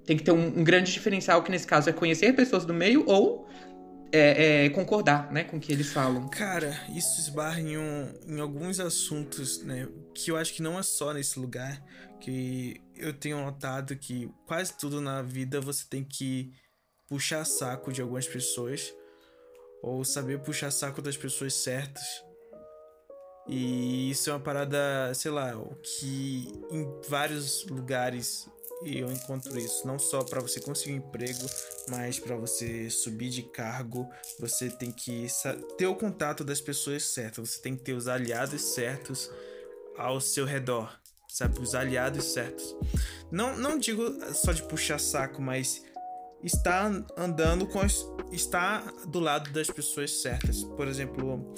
Tem 0.04 0.16
que 0.16 0.22
ter 0.22 0.32
um, 0.32 0.60
um 0.60 0.64
grande 0.64 0.90
diferencial, 0.90 1.42
que 1.42 1.50
nesse 1.50 1.66
caso 1.66 1.90
é 1.90 1.92
conhecer 1.92 2.32
pessoas 2.34 2.64
do 2.64 2.72
meio 2.72 3.04
ou 3.06 3.46
é, 4.10 4.64
é, 4.64 4.70
concordar, 4.70 5.30
né, 5.30 5.44
com 5.44 5.58
o 5.58 5.60
que 5.60 5.72
eles 5.72 5.92
falam. 5.92 6.28
Cara, 6.28 6.74
isso 6.94 7.20
esbarra 7.20 7.60
em, 7.60 7.76
um, 7.76 8.14
em, 8.26 8.40
alguns 8.40 8.80
assuntos, 8.80 9.62
né, 9.62 9.86
que 10.14 10.30
eu 10.30 10.36
acho 10.36 10.54
que 10.54 10.62
não 10.62 10.78
é 10.78 10.82
só 10.82 11.12
nesse 11.12 11.38
lugar, 11.38 11.82
que 12.20 12.80
eu 12.96 13.12
tenho 13.12 13.38
notado 13.38 13.94
que 13.96 14.30
quase 14.46 14.72
tudo 14.78 15.00
na 15.00 15.22
vida 15.22 15.60
você 15.60 15.84
tem 15.88 16.02
que 16.02 16.52
puxar 17.06 17.44
saco 17.44 17.92
de 17.92 18.00
algumas 18.00 18.26
pessoas 18.26 18.92
ou 19.82 20.04
saber 20.04 20.40
puxar 20.40 20.70
saco 20.70 21.00
das 21.00 21.16
pessoas 21.16 21.54
certas 21.54 22.27
e 23.48 24.10
isso 24.10 24.28
é 24.28 24.32
uma 24.34 24.40
parada, 24.40 25.12
sei 25.14 25.30
lá, 25.30 25.52
que 25.82 26.52
em 26.70 26.86
vários 27.08 27.64
lugares 27.66 28.46
eu 28.84 29.10
encontro 29.10 29.58
isso, 29.58 29.86
não 29.86 29.98
só 29.98 30.22
para 30.22 30.40
você 30.40 30.60
conseguir 30.60 30.92
um 30.92 30.96
emprego, 30.96 31.46
mas 31.88 32.18
para 32.20 32.36
você 32.36 32.88
subir 32.90 33.30
de 33.30 33.42
cargo, 33.42 34.08
você 34.38 34.70
tem 34.70 34.92
que 34.92 35.26
ter 35.76 35.86
o 35.86 35.96
contato 35.96 36.44
das 36.44 36.60
pessoas 36.60 37.04
certas, 37.04 37.50
você 37.50 37.62
tem 37.62 37.74
que 37.74 37.82
ter 37.82 37.94
os 37.94 38.06
aliados 38.06 38.60
certos 38.74 39.30
ao 39.96 40.20
seu 40.20 40.44
redor, 40.44 40.96
sabe, 41.28 41.58
os 41.58 41.74
aliados 41.74 42.24
certos. 42.26 42.76
Não, 43.32 43.56
não 43.56 43.78
digo 43.78 44.04
só 44.32 44.52
de 44.52 44.62
puxar 44.62 45.00
saco, 45.00 45.42
mas 45.42 45.82
está 46.42 46.86
andando 47.16 47.66
com 47.66 47.80
as, 47.80 48.06
está 48.30 48.80
do 49.06 49.18
lado 49.18 49.50
das 49.50 49.68
pessoas 49.68 50.22
certas. 50.22 50.62
Por 50.62 50.86
exemplo, 50.86 51.52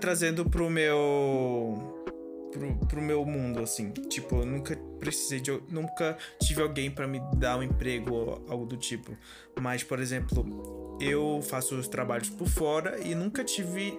trazendo 0.00 0.48
pro 0.48 0.70
meu 0.70 1.96
pro, 2.52 2.76
pro 2.86 3.02
meu 3.02 3.24
mundo 3.24 3.60
assim, 3.60 3.90
tipo, 3.90 4.36
eu 4.36 4.46
nunca 4.46 4.76
precisei 4.98 5.40
de 5.40 5.50
nunca 5.68 6.16
tive 6.42 6.62
alguém 6.62 6.90
para 6.90 7.06
me 7.06 7.20
dar 7.36 7.58
um 7.58 7.62
emprego 7.62 8.14
ou 8.14 8.44
algo 8.48 8.66
do 8.66 8.76
tipo. 8.76 9.16
Mas, 9.60 9.82
por 9.82 10.00
exemplo, 10.00 10.98
eu 11.00 11.40
faço 11.42 11.76
os 11.76 11.88
trabalhos 11.88 12.30
por 12.30 12.48
fora 12.48 12.98
e 13.00 13.14
nunca 13.14 13.44
tive 13.44 13.98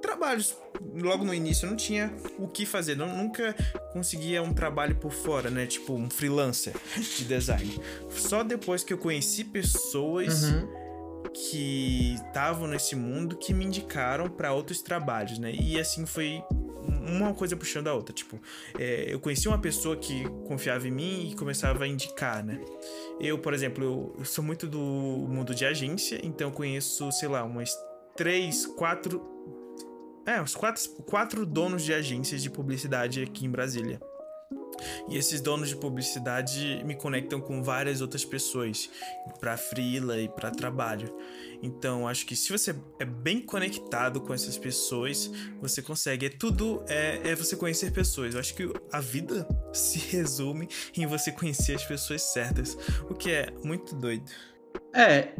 trabalhos. 0.00 0.56
Logo 0.94 1.24
no 1.24 1.32
início 1.32 1.66
eu 1.66 1.70
não 1.70 1.76
tinha 1.76 2.12
o 2.38 2.46
que 2.46 2.66
fazer, 2.66 2.94
não, 2.96 3.16
nunca 3.16 3.54
conseguia 3.92 4.42
um 4.42 4.52
trabalho 4.52 4.96
por 4.96 5.10
fora, 5.10 5.50
né? 5.50 5.66
Tipo 5.66 5.94
um 5.94 6.10
freelancer 6.10 6.74
de 7.16 7.24
design. 7.24 7.80
Só 8.10 8.42
depois 8.42 8.84
que 8.84 8.92
eu 8.92 8.98
conheci 8.98 9.44
pessoas 9.44 10.44
uhum. 10.44 10.83
Que 11.34 12.14
estavam 12.14 12.68
nesse 12.68 12.94
mundo 12.94 13.36
que 13.36 13.52
me 13.52 13.64
indicaram 13.64 14.28
para 14.28 14.52
outros 14.52 14.80
trabalhos, 14.80 15.38
né? 15.38 15.52
E 15.52 15.78
assim 15.78 16.06
foi 16.06 16.42
uma 17.06 17.34
coisa 17.34 17.56
puxando 17.56 17.88
a 17.88 17.94
outra. 17.94 18.14
Tipo, 18.14 18.40
é, 18.78 19.12
eu 19.12 19.18
conheci 19.18 19.48
uma 19.48 19.58
pessoa 19.58 19.96
que 19.96 20.24
confiava 20.46 20.86
em 20.86 20.92
mim 20.92 21.30
e 21.30 21.34
começava 21.34 21.84
a 21.84 21.88
indicar, 21.88 22.44
né? 22.44 22.60
Eu, 23.20 23.38
por 23.38 23.52
exemplo, 23.52 23.84
eu, 23.84 24.14
eu 24.18 24.24
sou 24.24 24.44
muito 24.44 24.66
do 24.66 24.78
mundo 24.78 25.54
de 25.54 25.64
agência, 25.66 26.20
então 26.22 26.50
conheço, 26.50 27.10
sei 27.12 27.28
lá, 27.28 27.42
umas 27.44 27.76
três, 28.16 28.64
quatro 28.64 29.34
é, 30.26 30.40
os 30.40 30.54
quatro, 30.54 30.82
quatro 31.04 31.44
donos 31.44 31.84
de 31.84 31.92
agências 31.92 32.42
de 32.42 32.48
publicidade 32.48 33.22
aqui 33.22 33.44
em 33.44 33.50
Brasília. 33.50 34.00
E 35.08 35.16
esses 35.16 35.40
donos 35.40 35.68
de 35.68 35.76
publicidade 35.76 36.82
me 36.84 36.94
conectam 36.94 37.40
com 37.40 37.62
várias 37.62 38.00
outras 38.00 38.24
pessoas 38.24 38.90
para 39.38 39.56
freela 39.56 40.18
e 40.20 40.28
para 40.28 40.50
trabalho. 40.50 41.14
Então, 41.62 42.06
acho 42.06 42.26
que 42.26 42.36
se 42.36 42.52
você 42.52 42.74
é 42.98 43.04
bem 43.04 43.40
conectado 43.40 44.20
com 44.20 44.34
essas 44.34 44.58
pessoas, 44.58 45.30
você 45.60 45.80
consegue. 45.80 46.26
É 46.26 46.28
tudo 46.28 46.84
é, 46.88 47.30
é 47.30 47.34
você 47.34 47.56
conhecer 47.56 47.92
pessoas. 47.92 48.34
Eu 48.34 48.40
acho 48.40 48.54
que 48.54 48.70
a 48.92 49.00
vida 49.00 49.46
se 49.72 49.98
resume 49.98 50.68
em 50.96 51.06
você 51.06 51.32
conhecer 51.32 51.76
as 51.76 51.84
pessoas 51.84 52.22
certas, 52.22 52.76
o 53.08 53.14
que 53.14 53.30
é 53.30 53.50
muito 53.62 53.94
doido. 53.94 54.30
É, 54.92 55.32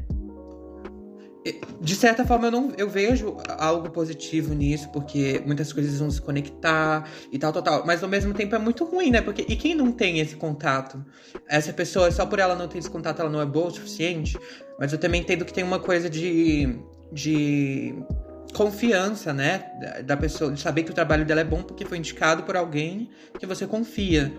de 1.81 1.95
certa 1.95 2.25
forma 2.25 2.47
eu 2.47 2.51
não 2.51 2.73
eu 2.79 2.89
vejo 2.89 3.37
algo 3.59 3.91
positivo 3.91 4.55
nisso 4.55 4.89
porque 4.91 5.43
muitas 5.45 5.73
coisas 5.73 5.99
vão 5.99 6.11
se 6.11 6.21
conectar 6.21 7.07
e 7.31 7.39
tal 7.39 7.53
tal 7.53 7.63
tal 7.63 7.87
mas 7.87 8.03
ao 8.03 8.09
mesmo 8.09 8.33
tempo 8.33 8.55
é 8.55 8.59
muito 8.59 8.85
ruim 8.85 9.11
né 9.11 9.21
porque 9.21 9.45
e 9.47 9.55
quem 9.57 9.75
não 9.75 9.93
tem 9.93 10.21
esse 10.21 10.37
contato 10.37 11.05
essa 11.47 11.73
pessoa 11.73 12.11
só 12.11 12.25
por 12.25 12.39
ela 12.39 12.55
não 12.55 12.67
ter 12.67 12.79
esse 12.79 12.91
contato 12.91 13.21
ela 13.21 13.31
não 13.31 13.43
é 13.43 13.47
boa 13.47 13.67
o 13.67 13.71
suficiente 13.71 14.39
mas 14.79 14.93
eu 14.93 14.99
também 14.99 15.21
entendo 15.21 15.45
que 15.45 15.53
tem 15.53 15.65
uma 15.65 15.79
coisa 15.79 16.09
de 16.09 16.79
de 17.13 17.95
confiança, 18.55 19.33
né? 19.33 19.65
Da 20.05 20.17
pessoa, 20.17 20.53
de 20.53 20.61
saber 20.61 20.85
que 20.85 20.91
o 20.91 20.95
trabalho 20.95 21.27
dela 21.27 21.41
é 21.41 21.45
bom 21.45 21.63
porque 21.63 21.85
foi 21.85 21.99
indicado 21.99 22.45
por 22.45 22.57
alguém 22.57 23.11
que 23.39 23.45
você 23.45 23.67
confia. 23.67 24.33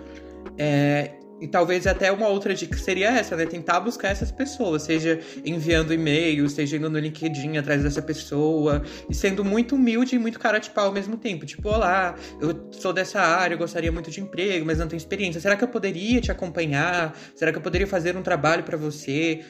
É, 0.58 1.12
e 1.39 1.48
talvez 1.48 1.86
até 1.86 2.12
uma 2.12 2.27
outra 2.27 2.54
dica 2.54 2.77
seria 2.77 3.10
essa, 3.10 3.36
né? 3.36 3.46
Tentar 3.46 3.80
buscar 3.80 4.10
essas 4.10 4.32
pessoas, 4.32 4.84
seja 4.84 5.20
enviando 5.46 5.94
e-mail, 5.94 6.48
seja 6.50 6.77
indo 6.77 6.89
no 6.89 6.98
LinkedIn 6.98 7.58
atrás 7.58 7.84
dessa 7.84 8.01
pessoa, 8.01 8.84
e 9.10 9.13
sendo 9.13 9.44
muito 9.44 9.75
humilde 9.75 10.15
e 10.15 10.20
muito 10.20 10.39
cara 10.39 10.60
de 10.60 10.70
pau 10.70 10.88
ao 10.88 10.94
mesmo 10.94 11.18
tempo. 11.18 11.46
Tipo, 11.46 11.70
olá, 11.70 12.15
eu 12.39 12.70
sou 12.72 12.94
dessa 12.94 13.20
área, 13.20 13.56
eu 13.56 13.58
gostaria 13.58 13.92
muito 13.92 14.10
de 14.10 14.22
emprego, 14.22 14.65
mas 14.65 14.80
não 14.80 14.88
tenho 14.88 14.98
experiência. 14.98 15.42
Será 15.42 15.56
que 15.56 15.63
eu 15.63 15.68
poderia 15.68 16.22
te 16.22 16.32
acompanhar? 16.32 17.15
Será 17.36 17.51
que 17.51 17.58
eu 17.58 17.62
poderia 17.62 17.88
fazer 17.88 18.15
um 18.15 18.22
trabalho 18.22 18.63
para 18.63 18.77
você? 18.77 19.44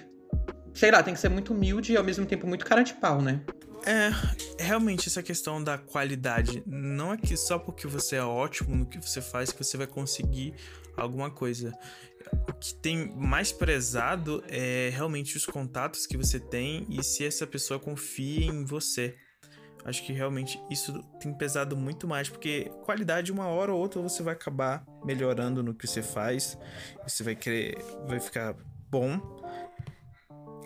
Sei 0.74 0.92
lá, 0.92 1.02
tem 1.02 1.14
que 1.14 1.20
ser 1.20 1.30
muito 1.30 1.54
humilde 1.54 1.94
e 1.94 1.98
ao 1.98 2.04
mesmo 2.04 2.26
tempo 2.26 2.48
muito 2.48 2.66
cara 2.66 2.82
de 2.84 2.94
pau, 2.96 3.22
né? 3.22 3.42
É, 3.86 4.10
realmente 4.64 5.08
essa 5.08 5.22
questão 5.22 5.64
da 5.64 5.78
qualidade. 5.78 6.64
Não 6.66 7.14
é 7.14 7.18
que 7.18 7.38
só 7.38 7.60
porque 7.60 7.88
você 7.88 8.16
é 8.16 8.24
ótimo 8.24 8.76
no 8.76 8.86
que 8.86 9.00
você 9.00 9.22
faz 9.22 9.52
que 9.52 9.64
você 9.64 9.78
vai 9.78 9.88
conseguir 9.88 10.56
alguma 10.98 11.30
coisa. 11.30 11.72
O 12.50 12.54
que 12.54 12.74
tem 12.76 13.14
mais 13.16 13.52
prezado 13.52 14.44
é 14.48 14.90
realmente 14.92 15.38
os 15.38 15.46
contatos 15.46 16.08
que 16.08 16.18
você 16.18 16.40
tem 16.40 16.88
e 16.90 17.04
se 17.04 17.24
essa 17.24 17.46
pessoa 17.46 17.80
confia 17.80 18.46
em 18.46 18.66
você. 18.66 19.16
Acho 19.84 20.04
que 20.04 20.12
realmente 20.12 20.60
isso 20.72 20.92
tem 21.20 21.32
pesado 21.32 21.78
muito 21.78 22.08
mais, 22.08 22.28
porque 22.28 22.72
qualidade, 22.84 23.32
uma 23.32 23.46
hora 23.46 23.72
ou 23.72 23.80
outra, 23.80 24.02
você 24.02 24.24
vai 24.24 24.34
acabar 24.34 24.84
melhorando 25.06 25.62
no 25.62 25.76
que 25.76 25.86
você 25.86 26.02
faz, 26.02 26.58
você 27.08 27.22
vai 27.22 27.36
querer, 27.36 27.78
vai 28.08 28.20
ficar 28.20 28.56
bom 28.90 29.20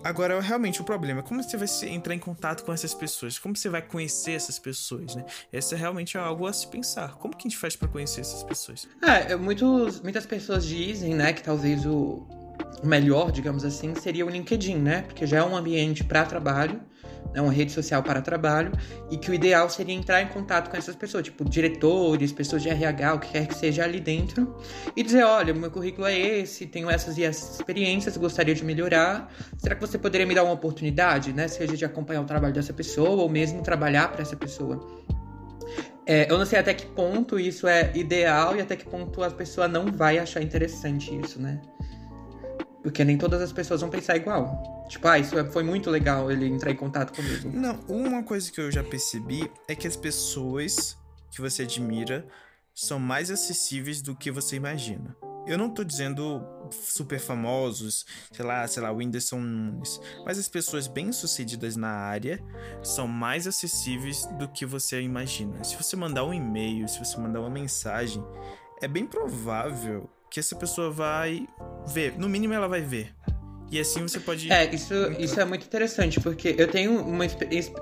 Agora, 0.04 0.40
realmente, 0.40 0.82
o 0.82 0.84
problema 0.84 1.20
é 1.20 1.24
como 1.24 1.44
você 1.44 1.58
vai 1.58 1.68
entrar 1.90 2.14
em 2.14 2.20
contato 2.20 2.64
com 2.64 2.72
essas 2.72 2.94
pessoas, 2.94 3.38
como 3.38 3.56
você 3.56 3.70
vai 3.70 3.82
conhecer 3.82 4.32
essas 4.32 4.58
pessoas, 4.58 5.16
né? 5.16 5.26
Essa 5.52 5.76
é 5.76 5.78
realmente 5.78 6.18
algo 6.18 6.48
a 6.48 6.54
se 6.54 6.68
pensar. 6.68 7.16
Como 7.16 7.36
que 7.36 7.48
a 7.48 7.50
gente 7.50 7.58
faz 7.58 7.76
para 7.76 7.88
conhecer 7.88 8.22
essas 8.22 8.44
pessoas? 8.44 8.88
É, 9.02 9.36
muitos, 9.36 10.02
muitas 10.02 10.26
pessoas 10.26 10.66
dizem, 10.66 11.14
né, 11.14 11.34
que 11.34 11.44
talvez 11.44 11.86
o 11.86 12.26
melhor, 12.84 13.32
digamos 13.32 13.66
assim, 13.66 13.94
seria 13.96 14.26
o 14.26 14.30
LinkedIn, 14.30 14.78
né? 14.78 15.02
Porque 15.04 15.26
já 15.26 15.38
é 15.38 15.44
um 15.44 15.56
ambiente 15.56 16.04
para 16.04 16.26
trabalho 16.26 16.82
né, 17.34 17.42
uma 17.42 17.52
rede 17.52 17.72
social 17.72 18.02
para 18.04 18.22
trabalho, 18.22 18.72
e 19.10 19.18
que 19.18 19.30
o 19.30 19.34
ideal 19.34 19.70
seria 19.70 19.94
entrar 19.94 20.22
em 20.22 20.28
contato 20.28 20.70
com 20.70 20.78
essas 20.78 20.96
pessoas, 20.96 21.24
tipo 21.24 21.44
diretores, 21.44 22.32
pessoas 22.32 22.62
de 22.62 22.70
RH, 22.70 23.14
o 23.14 23.20
que 23.20 23.32
quer 23.32 23.48
que 23.48 23.56
seja 23.56 23.84
ali 23.84 24.00
dentro, 24.00 24.56
e 24.96 25.04
dizer: 25.04 25.24
olha, 25.24 25.54
meu 25.54 25.72
currículo 25.72 26.08
é 26.08 26.18
esse, 26.18 26.66
tenho 26.66 26.90
essas 26.90 27.18
e 27.18 27.24
essas 27.24 27.56
experiências, 27.56 28.18
gostaria 28.18 28.56
de 28.56 28.64
melhorar. 28.64 29.32
Será 29.58 29.76
que 29.76 29.82
você 29.82 29.98
poderia 29.98 30.26
me 30.26 30.36
dar 30.36 30.44
uma 30.44 30.54
oportunidade, 30.54 31.34
né? 31.34 31.48
Seja 31.48 31.76
de 31.76 31.86
acompanhar 31.86 32.22
o 32.22 32.26
trabalho 32.26 32.54
dessa 32.54 32.74
pessoa 32.74 33.22
ou 33.22 33.30
mesmo 33.30 33.62
trabalhar 33.62 34.12
para 34.12 34.22
essa 34.22 34.36
pessoa. 34.36 34.80
É, 36.06 36.26
eu 36.28 36.40
não 36.40 36.46
sei 36.46 36.58
até 36.58 36.74
que 36.74 36.88
ponto 36.88 37.40
isso 37.40 37.68
é 37.68 37.92
ideal 37.96 38.56
e 38.56 38.62
até 38.62 38.76
que 38.76 38.84
ponto 38.84 39.22
a 39.22 39.30
pessoa 39.30 39.68
não 39.68 39.92
vai 39.92 40.18
achar 40.18 40.42
interessante 40.42 41.16
isso, 41.24 41.40
né? 41.40 41.62
Porque 42.82 43.04
nem 43.04 43.18
todas 43.18 43.42
as 43.42 43.52
pessoas 43.52 43.82
vão 43.82 43.90
pensar 43.90 44.16
igual. 44.16 44.86
Tipo, 44.88 45.08
ah, 45.08 45.20
isso 45.20 45.38
é, 45.38 45.44
foi 45.52 45.64
muito 45.64 45.90
legal 45.90 46.32
ele 46.32 46.48
entrar 46.48 46.72
em 46.72 46.76
contato 46.76 47.14
comigo. 47.14 47.50
Não, 47.52 47.80
uma 47.88 48.24
coisa 48.24 48.52
que 48.52 48.60
eu 48.60 48.72
já 48.72 48.84
percebi 48.84 49.50
é 49.68 49.76
que 49.76 49.88
as 49.88 49.96
pessoas 49.96 50.98
que 51.32 51.42
você 51.42 51.64
admira 51.64 52.26
são 52.74 53.00
mais 53.00 53.30
acessíveis 53.30 54.02
do 54.02 54.16
que 54.16 54.32
você 54.32 54.56
imagina. 54.56 55.16
Eu 55.46 55.58
não 55.58 55.70
tô 55.70 55.84
dizendo 55.84 56.46
super 56.72 57.20
famosos, 57.20 58.06
sei 58.32 58.46
lá, 58.46 58.68
sei 58.68 58.84
lá, 58.84 58.92
Whindersson 58.92 59.40
Nunes, 59.40 60.00
mas 60.24 60.38
as 60.38 60.48
pessoas 60.48 60.88
bem-sucedidas 60.88 61.76
na 61.76 61.90
área 61.90 62.40
são 62.84 63.08
mais 63.08 63.48
acessíveis 63.48 64.26
do 64.38 64.48
que 64.48 64.66
você 64.66 65.02
imagina. 65.02 65.64
Se 65.64 65.76
você 65.76 65.96
mandar 65.96 66.24
um 66.24 66.34
e-mail, 66.34 66.88
se 66.88 67.00
você 67.00 67.18
mandar 67.18 67.40
uma 67.40 67.50
mensagem, 67.50 68.24
é 68.82 68.88
bem 68.88 69.06
provável 69.06 70.10
que 70.30 70.40
essa 70.40 70.56
pessoa 70.56 70.92
vai 70.92 71.48
ver. 71.88 72.18
No 72.18 72.30
mínimo, 72.30 72.54
ela 72.54 72.68
vai 72.68 72.82
ver. 72.82 73.14
E 73.72 73.80
assim 73.80 74.02
você 74.02 74.20
pode. 74.20 74.52
É, 74.52 74.74
isso, 74.74 74.94
isso 75.20 75.40
é 75.40 75.46
muito 75.46 75.66
interessante, 75.66 76.20
porque 76.20 76.56
eu 76.58 76.68
tenho 76.68 77.00
uma, 77.02 77.26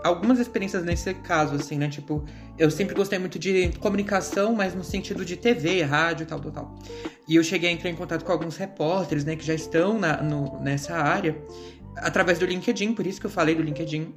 algumas 0.03 0.37
experiências 0.37 0.83
nesse 0.83 1.13
caso, 1.13 1.55
assim, 1.55 1.77
né? 1.77 1.87
Tipo, 1.87 2.25
eu 2.57 2.69
sempre 2.69 2.93
gostei 2.93 3.17
muito 3.17 3.39
de 3.39 3.69
comunicação, 3.79 4.53
mas 4.53 4.75
no 4.75 4.83
sentido 4.83 5.23
de 5.23 5.37
TV, 5.37 5.83
rádio, 5.83 6.25
tal, 6.25 6.41
tal, 6.41 6.51
tal. 6.51 6.75
E 7.27 7.35
eu 7.37 7.43
cheguei 7.43 7.69
a 7.69 7.71
entrar 7.71 7.89
em 7.89 7.95
contato 7.95 8.25
com 8.25 8.31
alguns 8.31 8.57
repórteres, 8.57 9.23
né, 9.23 9.35
que 9.35 9.45
já 9.45 9.53
estão 9.53 9.97
na, 9.97 10.21
no, 10.21 10.59
nessa 10.61 10.95
área, 10.95 11.37
através 11.95 12.37
do 12.37 12.45
LinkedIn, 12.45 12.93
por 12.93 13.07
isso 13.07 13.19
que 13.19 13.25
eu 13.25 13.31
falei 13.31 13.55
do 13.55 13.61
LinkedIn. 13.61 14.13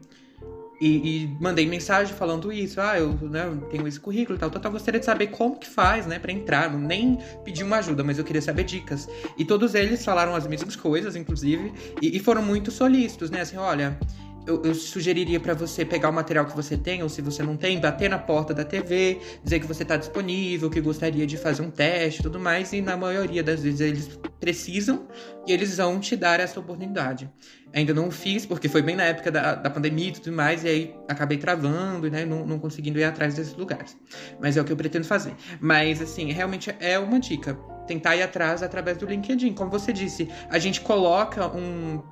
E, 0.80 0.86
e, 1.24 1.36
mandei 1.38 1.66
mensagem 1.66 2.14
falando 2.14 2.50
isso. 2.50 2.80
Ah, 2.80 2.98
eu 2.98 3.12
né, 3.28 3.42
tenho 3.70 3.86
esse 3.86 4.00
currículo 4.00 4.38
e 4.38 4.40
tal, 4.40 4.50
tal, 4.50 4.62
tal. 4.62 4.72
Gostaria 4.72 4.98
de 4.98 5.04
saber 5.04 5.26
como 5.26 5.58
que 5.58 5.68
faz, 5.68 6.06
né, 6.06 6.18
pra 6.18 6.32
entrar. 6.32 6.72
Nem 6.72 7.18
pedi 7.44 7.62
uma 7.62 7.76
ajuda, 7.76 8.02
mas 8.02 8.18
eu 8.18 8.24
queria 8.24 8.40
saber 8.40 8.64
dicas. 8.64 9.06
E 9.36 9.44
todos 9.44 9.74
eles 9.74 10.02
falaram 10.02 10.34
as 10.34 10.46
mesmas 10.46 10.76
coisas, 10.76 11.14
inclusive, 11.16 11.72
e, 12.00 12.16
e 12.16 12.18
foram 12.18 12.42
muito 12.42 12.70
solícitos, 12.70 13.30
né? 13.30 13.42
Assim, 13.42 13.58
olha, 13.58 13.98
eu, 14.46 14.62
eu 14.64 14.74
sugeriria 14.74 15.38
para 15.38 15.52
você 15.52 15.84
pegar 15.84 16.08
o 16.08 16.12
material 16.12 16.46
que 16.46 16.56
você 16.56 16.76
tem, 16.76 17.02
ou 17.02 17.08
se 17.08 17.20
você 17.20 17.42
não 17.42 17.56
tem, 17.56 17.78
bater 17.78 18.08
na 18.08 18.18
porta 18.18 18.54
da 18.54 18.64
TV, 18.64 19.20
dizer 19.44 19.60
que 19.60 19.66
você 19.66 19.82
está 19.82 19.96
disponível, 19.96 20.70
que 20.70 20.80
gostaria 20.80 21.26
de 21.26 21.36
fazer 21.36 21.62
um 21.62 21.70
teste 21.70 22.20
e 22.20 22.22
tudo 22.22 22.40
mais, 22.40 22.72
e 22.72 22.80
na 22.80 22.96
maioria 22.96 23.42
das 23.42 23.62
vezes 23.62 23.80
eles 23.80 24.18
precisam 24.40 25.06
e 25.46 25.52
eles 25.52 25.76
vão 25.76 26.00
te 26.00 26.16
dar 26.16 26.40
essa 26.40 26.58
oportunidade. 26.58 27.30
Ainda 27.72 27.94
não 27.94 28.10
fiz, 28.10 28.46
porque 28.46 28.68
foi 28.68 28.82
bem 28.82 28.96
na 28.96 29.04
época 29.04 29.30
da, 29.30 29.54
da 29.54 29.70
pandemia 29.70 30.08
e 30.08 30.12
tudo 30.12 30.32
mais, 30.32 30.64
e 30.64 30.68
aí 30.68 30.96
acabei 31.08 31.38
travando, 31.38 32.10
né, 32.10 32.24
não, 32.24 32.44
não 32.44 32.58
conseguindo 32.58 32.98
ir 32.98 33.04
atrás 33.04 33.34
desses 33.34 33.54
lugares. 33.54 33.96
Mas 34.40 34.56
é 34.56 34.60
o 34.60 34.64
que 34.64 34.72
eu 34.72 34.76
pretendo 34.76 35.06
fazer. 35.06 35.34
Mas, 35.60 36.02
assim, 36.02 36.32
realmente 36.32 36.74
é 36.80 36.98
uma 36.98 37.20
dica. 37.20 37.54
Tentar 37.86 38.16
ir 38.16 38.22
atrás 38.22 38.62
através 38.62 38.96
do 38.96 39.06
LinkedIn. 39.06 39.52
Como 39.52 39.70
você 39.70 39.92
disse, 39.92 40.28
a 40.48 40.58
gente 40.58 40.80
coloca 40.80 41.46
um 41.46 42.02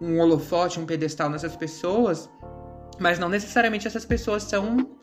um 0.00 0.18
holofote, 0.20 0.78
um 0.78 0.86
pedestal 0.86 1.30
nessas 1.30 1.56
pessoas, 1.56 2.28
mas 2.98 3.18
não 3.18 3.28
necessariamente 3.28 3.86
essas 3.86 4.04
pessoas 4.04 4.42
são 4.42 4.98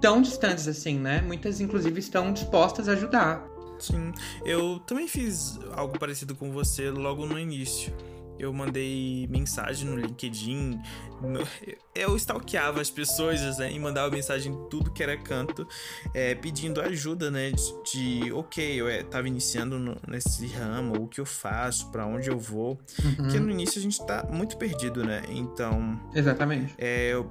tão 0.00 0.22
distantes 0.22 0.66
assim, 0.66 0.98
né? 0.98 1.20
Muitas, 1.20 1.60
inclusive, 1.60 1.98
estão 1.98 2.32
dispostas 2.32 2.88
a 2.88 2.92
ajudar. 2.92 3.44
Sim, 3.80 4.12
eu 4.44 4.78
também 4.80 5.08
fiz 5.08 5.58
algo 5.72 5.98
parecido 5.98 6.34
com 6.34 6.52
você 6.52 6.90
logo 6.90 7.26
no 7.26 7.38
início 7.38 7.92
eu 8.40 8.52
mandei 8.52 9.26
mensagem 9.28 9.86
no 9.86 9.96
LinkedIn. 9.96 10.80
No, 11.20 11.46
eu 11.94 12.16
stalkeava 12.16 12.80
as 12.80 12.90
pessoas, 12.90 13.58
né? 13.58 13.70
E 13.70 13.78
mandava 13.78 14.10
mensagem 14.10 14.52
em 14.52 14.68
tudo 14.68 14.90
que 14.90 15.02
era 15.02 15.16
canto, 15.16 15.68
é, 16.14 16.34
pedindo 16.34 16.80
ajuda, 16.80 17.30
né? 17.30 17.50
De, 17.50 18.22
de 18.22 18.32
ok, 18.32 18.80
eu 18.80 18.88
é, 18.88 19.02
tava 19.02 19.28
iniciando 19.28 19.78
no, 19.78 19.96
nesse 20.08 20.46
ramo, 20.46 21.04
o 21.04 21.08
que 21.08 21.20
eu 21.20 21.26
faço, 21.26 21.90
para 21.90 22.06
onde 22.06 22.30
eu 22.30 22.38
vou. 22.38 22.78
Uhum. 23.04 23.14
Porque 23.16 23.38
no 23.38 23.50
início 23.50 23.78
a 23.78 23.82
gente 23.82 24.04
tá 24.06 24.26
muito 24.30 24.56
perdido, 24.56 25.04
né? 25.04 25.22
Então. 25.28 26.00
Exatamente. 26.14 26.74
É, 26.78 27.12
eu, 27.12 27.30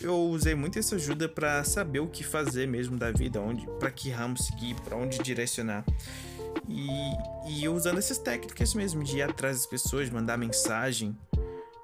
eu, 0.00 0.16
usei 0.30 0.54
muito 0.54 0.78
essa 0.78 0.94
ajuda 0.94 1.28
para 1.28 1.64
saber 1.64 2.00
o 2.00 2.06
que 2.06 2.22
fazer 2.22 2.68
mesmo 2.68 2.96
da 2.96 3.10
vida, 3.10 3.40
onde, 3.40 3.66
para 3.78 3.90
que 3.90 4.10
ramo 4.10 4.36
seguir, 4.36 4.76
para 4.82 4.96
onde 4.96 5.18
direcionar. 5.18 5.84
E, 6.68 7.60
e 7.60 7.68
usando 7.68 7.98
essas 7.98 8.18
técnicas 8.18 8.74
mesmo, 8.74 9.02
de 9.02 9.18
ir 9.18 9.22
atrás 9.22 9.56
das 9.56 9.66
pessoas, 9.66 10.10
mandar 10.10 10.36
mensagem, 10.36 11.16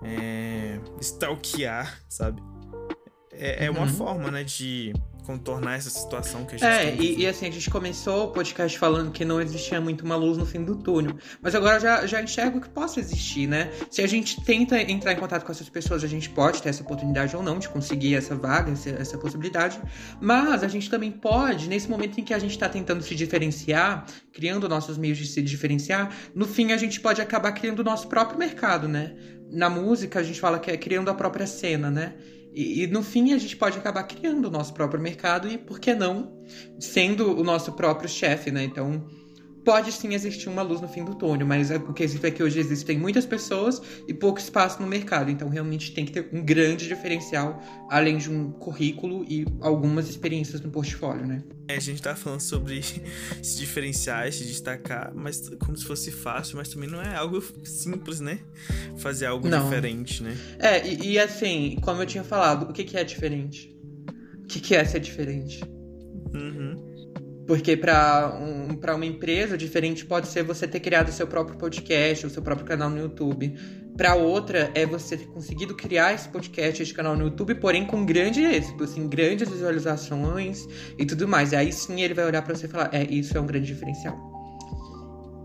é, 0.03 0.79
stalkear, 1.01 2.03
sabe? 2.09 2.43
É, 3.33 3.67
é 3.67 3.71
uma 3.71 3.83
uhum. 3.83 3.89
forma, 3.89 4.31
né, 4.31 4.45
de 4.45 4.93
contornar 5.25 5.77
essa 5.77 5.91
situação 5.91 6.45
que 6.45 6.57
a 6.57 6.59
gente 6.59 6.69
É, 6.69 6.93
tem 6.93 7.01
e, 7.01 7.21
e, 7.23 7.27
assim, 7.27 7.47
a 7.47 7.51
gente 7.51 7.69
começou 7.71 8.25
o 8.25 8.29
podcast 8.29 8.79
falando 8.79 9.11
que 9.11 9.25
não 9.25 9.41
existia 9.41 9.81
muito 9.81 10.05
uma 10.05 10.17
luz 10.17 10.37
no 10.37 10.47
fim 10.47 10.63
do 10.63 10.77
túnel. 10.77 11.17
Mas 11.41 11.55
agora 11.55 11.81
já, 11.81 12.07
já 12.07 12.23
enxergo 12.23 12.61
que 12.61 12.69
possa 12.69 13.01
existir, 13.01 13.47
né? 13.47 13.71
Se 13.91 14.03
a 14.03 14.07
gente 14.07 14.43
tenta 14.45 14.81
entrar 14.81 15.13
em 15.13 15.17
contato 15.17 15.45
com 15.45 15.53
essas 15.53 15.69
pessoas, 15.69 16.05
a 16.05 16.07
gente 16.07 16.29
pode 16.31 16.63
ter 16.63 16.69
essa 16.69 16.83
oportunidade 16.83 17.35
ou 17.35 17.43
não 17.43 17.59
de 17.59 17.69
conseguir 17.69 18.15
essa 18.15 18.35
vaga, 18.37 18.73
essa, 18.73 18.91
essa 18.91 19.19
possibilidade. 19.19 19.81
Mas 20.21 20.63
a 20.63 20.69
gente 20.69 20.91
também 20.91 21.11
pode, 21.11 21.69
nesse 21.69 21.89
momento 21.89 22.21
em 22.21 22.25
que 22.25 22.35
a 22.35 22.39
gente 22.39 22.53
está 22.53 22.69
tentando 22.69 23.03
se 23.03 23.15
diferenciar, 23.15 24.05
criando 24.33 24.69
nossos 24.69 24.99
meios 24.99 25.19
de 25.19 25.27
se 25.27 25.41
diferenciar, 25.43 26.15
no 26.35 26.47
fim 26.47 26.73
a 26.73 26.77
gente 26.77 27.01
pode 27.01 27.21
acabar 27.21 27.53
criando 27.53 27.81
o 27.81 27.85
nosso 27.85 28.09
próprio 28.09 28.39
mercado, 28.39 28.87
né? 28.87 29.15
Na 29.51 29.71
música 29.71 30.21
a 30.21 30.23
gente 30.23 30.41
fala 30.41 30.59
que 30.59 30.71
é 30.71 30.77
criando 30.77 31.09
a 31.11 31.15
própria 31.15 31.47
cena, 31.47 31.91
né? 31.91 32.15
E, 32.55 32.85
e, 32.85 32.87
no 32.87 33.03
fim 33.03 33.33
a 33.33 33.39
gente 33.39 33.57
pode 33.57 33.77
acabar 33.77 34.05
criando 34.05 34.47
o 34.47 34.51
nosso 34.51 34.73
próprio 34.73 35.03
mercado 35.03 35.49
e, 35.49 35.59
por 35.59 35.81
que 35.81 35.93
não, 35.93 36.41
sendo 36.79 37.37
o 37.37 37.43
nosso 37.43 37.73
próprio 37.73 38.09
chefe, 38.09 38.53
né? 38.53 38.63
Então, 38.63 39.05
pode 39.65 39.91
sim 39.93 40.15
existir 40.15 40.49
uma 40.49 40.63
luz 40.63 40.81
no 40.81 40.89
fim 40.89 41.05
do 41.05 41.15
túnel, 41.15 41.47
mas 41.47 41.71
o 41.71 41.93
quesito 41.93 42.27
é 42.27 42.31
que 42.31 42.43
hoje 42.43 42.61
existem 42.61 42.99
muitas 42.99 43.25
pessoas 43.25 43.81
e 44.07 44.13
pouco 44.13 44.39
espaço 44.39 44.81
no 44.81 44.87
mercado. 44.87 45.31
Então, 45.31 45.49
realmente 45.49 45.93
tem 45.93 46.05
que 46.05 46.13
ter 46.13 46.29
um 46.33 46.45
grande 46.45 46.87
diferencial, 46.87 47.61
além 47.89 48.19
de 48.19 48.31
um 48.31 48.53
currículo 48.53 49.25
e 49.29 49.47
algumas 49.61 50.09
experiências 50.09 50.61
no 50.61 50.71
portfólio, 50.71 51.27
né? 51.27 51.43
É, 51.67 51.77
a 51.77 51.81
gente 51.81 52.03
tá 52.03 52.15
falando 52.15 52.41
sobre 52.41 52.83
se 53.43 53.59
diferenciar, 53.59 54.31
se 54.31 54.45
destacar, 54.45 55.13
mas 55.15 55.49
como 55.61 55.77
se 55.77 55.85
fosse 55.85 56.11
fácil, 56.11 56.59
mas 56.59 56.69
também 56.69 56.89
não 56.89 57.01
é 57.01 57.17
algo 57.17 57.43
simples, 57.65 58.21
né? 58.21 58.41
Fazer 58.99 59.27
algo 59.27 59.49
não. 59.49 59.65
diferente, 59.65 60.23
né? 60.23 60.37
É, 60.59 60.87
e, 60.87 61.13
e, 61.13 61.19
assim, 61.19 61.79
como 61.83 62.03
eu 62.03 62.07
tinha 62.07 62.25
falado, 62.25 62.71
o 62.71 62.73
que, 62.73 62.85
que 62.85 62.97
é 62.97 63.05
diferente? 63.05 63.75
O 64.43 64.47
que, 64.47 64.61
que 64.61 64.75
é 64.75 64.85
ser 64.85 65.01
diferente? 65.01 65.63
Uhum. 66.35 66.94
Porque 67.47 67.77
para 67.77 68.39
um, 68.41 68.79
uma 68.95 69.07
empresa, 69.07 69.57
diferente 69.57 70.05
pode 70.05 70.29
ser 70.29 70.43
você 70.43 70.67
ter 70.67 70.81
criado 70.81 71.13
seu 71.13 71.27
próprio 71.27 71.59
podcast, 71.59 72.27
o 72.27 72.31
seu 72.31 72.43
próprio 72.43 72.67
canal 72.67 72.89
no 72.89 72.99
YouTube. 72.99 73.55
Para 73.97 74.15
outra, 74.15 74.71
é 74.75 74.85
você 74.85 75.17
ter 75.17 75.27
conseguido 75.27 75.75
criar 75.75 76.15
esse 76.15 76.29
podcast, 76.29 76.83
esse 76.83 76.93
canal 76.93 77.17
no 77.17 77.25
YouTube, 77.25 77.55
porém 77.57 77.87
com 77.87 78.05
grande 78.05 78.43
êxito, 78.43 78.83
assim, 78.83 79.09
grandes 79.09 79.49
visualizações 79.49 80.67
e 80.99 81.05
tudo 81.05 81.29
mais. 81.29 81.53
E 81.53 81.57
aí 81.57 81.73
sim 81.73 82.01
ele 82.01 82.15
vai 82.15 82.25
olhar 82.25 82.43
para 82.43 82.55
você 82.55 82.67
e 82.67 82.69
falar: 82.69 82.91
é, 82.93 83.05
isso 83.05 83.37
é 83.37 83.41
um 83.41 83.47
grande 83.47 83.67
diferencial. 83.67 84.19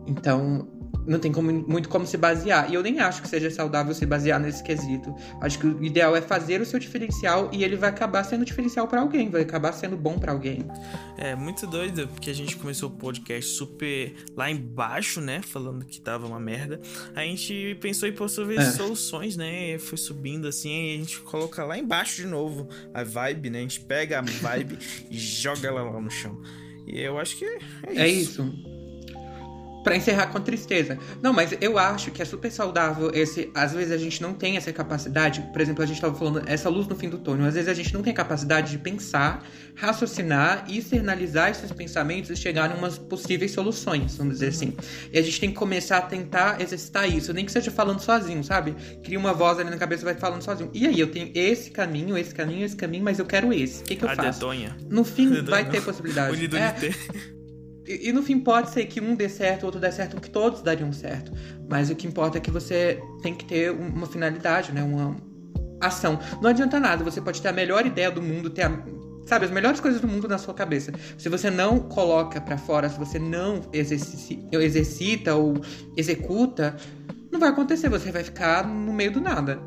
Então, 0.08 0.68
não 1.10 1.20
tem 1.20 1.32
como, 1.32 1.52
muito 1.52 1.90
como 1.90 2.06
se 2.06 2.18
basear. 2.18 2.70
E 2.70 2.76
eu 2.76 2.84
nem 2.84 3.00
acho 3.00 3.22
que 3.22 3.28
seja 3.28 3.50
saudável 3.50 3.94
se 3.94 4.06
basear 4.06 4.40
nesse 4.40 4.64
quesito. 4.64 5.14
Acho 5.42 5.58
que 5.58 5.66
o 5.66 5.84
ideal 5.84 6.16
é 6.16 6.22
fazer 6.22 6.62
o 6.62 6.66
seu 6.66 6.80
diferencial 6.80 7.50
e 7.52 7.64
ele 7.64 7.76
vai 7.76 7.90
acabar 7.90 8.24
sendo 8.24 8.46
diferencial 8.46 8.88
para 8.88 9.02
alguém, 9.02 9.30
vai 9.30 9.42
acabar 9.42 9.74
sendo 9.74 9.98
bom 9.98 10.20
para 10.20 10.32
alguém. 10.32 10.66
É 11.18 11.36
muito 11.36 11.66
doido, 11.66 12.08
porque 12.08 12.30
a 12.30 12.34
gente 12.34 12.56
começou 12.56 12.90
o 12.90 12.92
podcast 12.92 13.52
super 13.52 14.14
lá 14.36 14.52
embaixo, 14.52 15.20
né? 15.20 15.42
Falando 15.42 15.84
que 15.84 16.00
tava 16.00 16.28
uma 16.28 16.40
merda. 16.40 16.80
A 17.16 17.22
gente 17.22 17.78
pensou 17.82 18.08
em 18.08 18.14
possuir 18.14 18.60
é. 18.60 18.66
soluções, 18.66 19.36
né? 19.36 19.78
Foi 19.80 19.98
subindo 19.98 20.48
assim, 20.48 20.70
e 20.70 20.96
a 20.96 20.98
gente 20.98 21.20
coloca 21.22 21.64
lá 21.64 21.78
embaixo 21.78 22.18
de 22.18 22.28
novo 22.28 22.70
a 22.94 23.04
vibe, 23.04 23.50
né? 23.50 23.60
A 23.60 23.62
gente 23.62 23.80
pega 23.82 24.20
a 24.20 24.22
vibe 24.22 24.78
e 25.10 25.18
joga 25.18 25.68
ela 25.68 25.82
lá 25.82 26.00
no 26.00 26.12
chão. 26.12 26.40
E 26.86 27.00
eu 27.00 27.18
acho 27.18 27.38
que 27.38 27.46
é 27.46 27.58
isso. 27.92 28.00
É 28.00 28.08
isso 28.08 28.79
para 29.84 29.96
encerrar 29.96 30.28
com 30.28 30.40
tristeza. 30.40 30.98
Não, 31.22 31.34
mas 31.34 31.54
eu 31.62 31.78
acho 31.78 32.12
que 32.12 32.22
é 32.22 32.26
super 32.26 32.52
saudável 32.52 33.12
esse. 33.14 33.50
Às 33.54 33.74
vezes 33.74 33.92
a 33.92 33.98
gente 33.98 34.22
não 34.22 34.34
tem 34.34 34.58
essa 34.58 34.72
capacidade. 34.72 35.42
Por 35.52 35.62
exemplo, 35.62 35.84
a 35.84 35.86
gente 35.86 35.98
estava 35.98 36.16
falando 36.16 36.42
essa 36.48 36.70
luz 36.70 36.88
no 36.88 36.96
fim 36.96 37.10
do 37.10 37.18
túnel. 37.18 37.46
Às 37.48 37.54
vezes 37.54 37.70
a 37.70 37.74
gente 37.74 37.94
não 37.94 38.02
tem 38.02 38.14
capacidade 38.14 38.72
de 38.72 38.78
pensar, 38.78 39.46
raciocinar 39.76 40.66
e 40.68 40.78
externalizar 40.78 41.50
esses 41.50 41.72
pensamentos 41.72 42.30
e 42.30 42.36
chegar 42.36 42.72
em 42.72 42.78
umas 42.78 42.98
possíveis 42.98 43.52
soluções, 43.52 44.18
vamos 44.18 44.34
dizer 44.34 44.50
assim. 44.50 44.74
E 45.12 45.18
a 45.18 45.22
gente 45.22 45.40
tem 45.40 45.50
que 45.50 45.56
começar 45.56 45.98
a 45.98 46.02
tentar 46.02 46.62
exercitar 46.62 47.10
isso, 47.10 47.34
nem 47.34 47.46
que 47.46 47.52
seja 47.52 47.72
falando 47.72 48.00
sozinho, 48.00 48.44
sabe? 48.44 48.76
Cria 49.04 49.18
uma 49.18 49.34
voz 49.34 49.60
ali 49.60 49.70
na 49.70 49.78
cabeça 49.78 50.04
e 50.04 50.06
vai 50.06 50.16
falando 50.16 50.42
sozinho. 50.42 50.70
E 50.74 50.86
aí, 50.86 51.00
eu 51.00 51.12
tenho 51.12 51.32
esse 51.34 51.72
caminho, 51.72 52.18
esse 52.18 52.34
caminho, 52.34 52.66
esse 52.66 52.76
caminho, 52.76 53.04
mas 53.04 53.20
eu 53.20 53.26
quero 53.26 53.54
esse. 53.54 53.84
O 53.84 53.86
que, 53.86 53.96
que 53.96 54.04
eu 54.04 54.10
a 54.10 54.16
faço? 54.16 54.40
Dedonha. 54.40 54.78
No 54.90 55.04
fim, 55.04 55.42
vai 55.44 55.68
ter 55.68 55.82
possibilidade. 55.82 56.36
Unido 56.36 56.58
é, 56.58 56.74
e, 57.90 58.14
no 58.14 58.22
fim 58.22 58.40
pode 58.40 58.70
ser 58.70 58.86
que 58.86 59.02
um 59.02 59.16
dê 59.16 59.28
certo, 59.28 59.66
outro 59.66 59.80
dê 59.82 59.92
certo, 59.92 60.22
que 60.22 60.30
todos 60.30 60.62
dariam 60.62 60.94
certo. 60.94 61.32
Mas 61.68 61.90
o 61.90 61.96
que 61.96 62.06
importa 62.06 62.38
é 62.38 62.42
que 62.42 62.52
você 62.52 63.02
tem 63.24 63.34
que 63.34 63.46
ter 63.46 63.72
uma 63.72 64.06
finalidade, 64.06 64.72
né? 64.72 64.84
Uma 64.84 65.16
ação. 65.82 66.20
Não 66.42 66.50
adianta 66.50 66.80
nada, 66.80 67.04
você 67.04 67.20
pode 67.20 67.42
ter 67.42 67.48
a 67.48 67.54
melhor 67.54 67.86
ideia 67.86 68.12
do 68.12 68.22
mundo, 68.22 68.50
ter 68.50 68.64
a, 68.64 68.84
sabe, 69.26 69.46
as 69.46 69.52
melhores 69.52 69.80
coisas 69.80 70.00
do 70.00 70.08
mundo 70.08 70.28
na 70.28 70.38
sua 70.38 70.54
cabeça. 70.54 70.92
Se 71.18 71.30
você 71.30 71.50
não 71.50 71.80
coloca 71.80 72.40
para 72.40 72.58
fora, 72.58 72.88
se 72.90 73.00
você 73.00 73.18
não 73.18 73.62
exercita, 73.74 74.56
exercita 74.58 75.36
ou 75.36 75.60
executa, 75.98 76.76
não 77.32 77.40
vai 77.40 77.50
acontecer, 77.50 77.90
você 77.90 78.12
vai 78.12 78.24
ficar 78.24 78.68
no 78.68 78.94
meio 78.94 79.12
do 79.12 79.22
nada. 79.22 79.60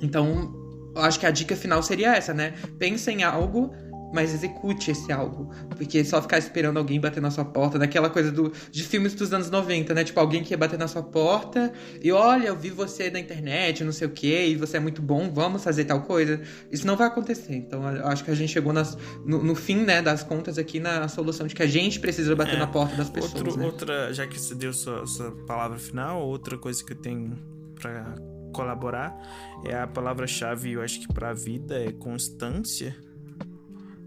Então, 0.00 0.54
eu 0.94 1.02
acho 1.02 1.20
que 1.20 1.26
a 1.26 1.30
dica 1.30 1.54
final 1.56 1.82
seria 1.82 2.14
essa, 2.14 2.32
né? 2.32 2.54
Pensa 2.78 3.10
em 3.10 3.22
algo 3.22 3.72
mas 4.12 4.32
execute 4.32 4.90
esse 4.90 5.12
algo. 5.12 5.50
Porque 5.70 6.04
só 6.04 6.20
ficar 6.20 6.38
esperando 6.38 6.78
alguém 6.78 7.00
bater 7.00 7.20
na 7.20 7.30
sua 7.30 7.44
porta, 7.44 7.78
daquela 7.78 8.10
coisa 8.10 8.30
do, 8.30 8.52
de 8.70 8.84
filmes 8.84 9.14
dos 9.14 9.32
anos 9.32 9.50
90, 9.50 9.94
né? 9.94 10.04
Tipo, 10.04 10.20
alguém 10.20 10.42
que 10.42 10.52
ia 10.52 10.58
bater 10.58 10.78
na 10.78 10.88
sua 10.88 11.02
porta 11.02 11.72
e 12.02 12.10
olha, 12.12 12.48
eu 12.48 12.56
vi 12.56 12.70
você 12.70 13.10
na 13.10 13.18
internet, 13.18 13.84
não 13.84 13.92
sei 13.92 14.06
o 14.06 14.10
que, 14.10 14.46
e 14.46 14.56
você 14.56 14.76
é 14.76 14.80
muito 14.80 15.02
bom, 15.02 15.30
vamos 15.32 15.62
fazer 15.62 15.84
tal 15.84 16.02
coisa. 16.02 16.40
Isso 16.70 16.86
não 16.86 16.96
vai 16.96 17.06
acontecer. 17.06 17.54
Então, 17.54 17.88
eu 17.94 18.06
acho 18.06 18.24
que 18.24 18.30
a 18.30 18.34
gente 18.34 18.52
chegou 18.52 18.72
nas, 18.72 18.96
no, 19.24 19.42
no, 19.42 19.54
fim, 19.54 19.82
né, 19.82 20.02
das 20.02 20.22
contas 20.22 20.58
aqui 20.58 20.80
na 20.80 21.08
solução 21.08 21.46
de 21.46 21.54
que 21.54 21.62
a 21.62 21.66
gente 21.66 22.00
precisa 22.00 22.34
bater 22.34 22.56
é, 22.56 22.58
na 22.58 22.66
porta 22.66 22.96
das 22.96 23.10
pessoas. 23.10 23.34
Outro, 23.34 23.58
né? 23.58 23.64
Outra, 23.64 24.12
já 24.12 24.26
que 24.26 24.38
você 24.38 24.54
deu 24.54 24.72
sua, 24.72 25.06
sua 25.06 25.30
palavra 25.46 25.78
final, 25.78 26.26
outra 26.26 26.56
coisa 26.56 26.84
que 26.84 26.92
eu 26.92 26.96
tenho 26.96 27.36
para 27.80 28.14
colaborar 28.52 29.16
é 29.64 29.76
a 29.76 29.86
palavra-chave, 29.86 30.72
eu 30.72 30.82
acho 30.82 31.00
que 31.00 31.12
para 31.12 31.30
a 31.30 31.34
vida 31.34 31.78
é 31.78 31.92
constância 31.92 32.96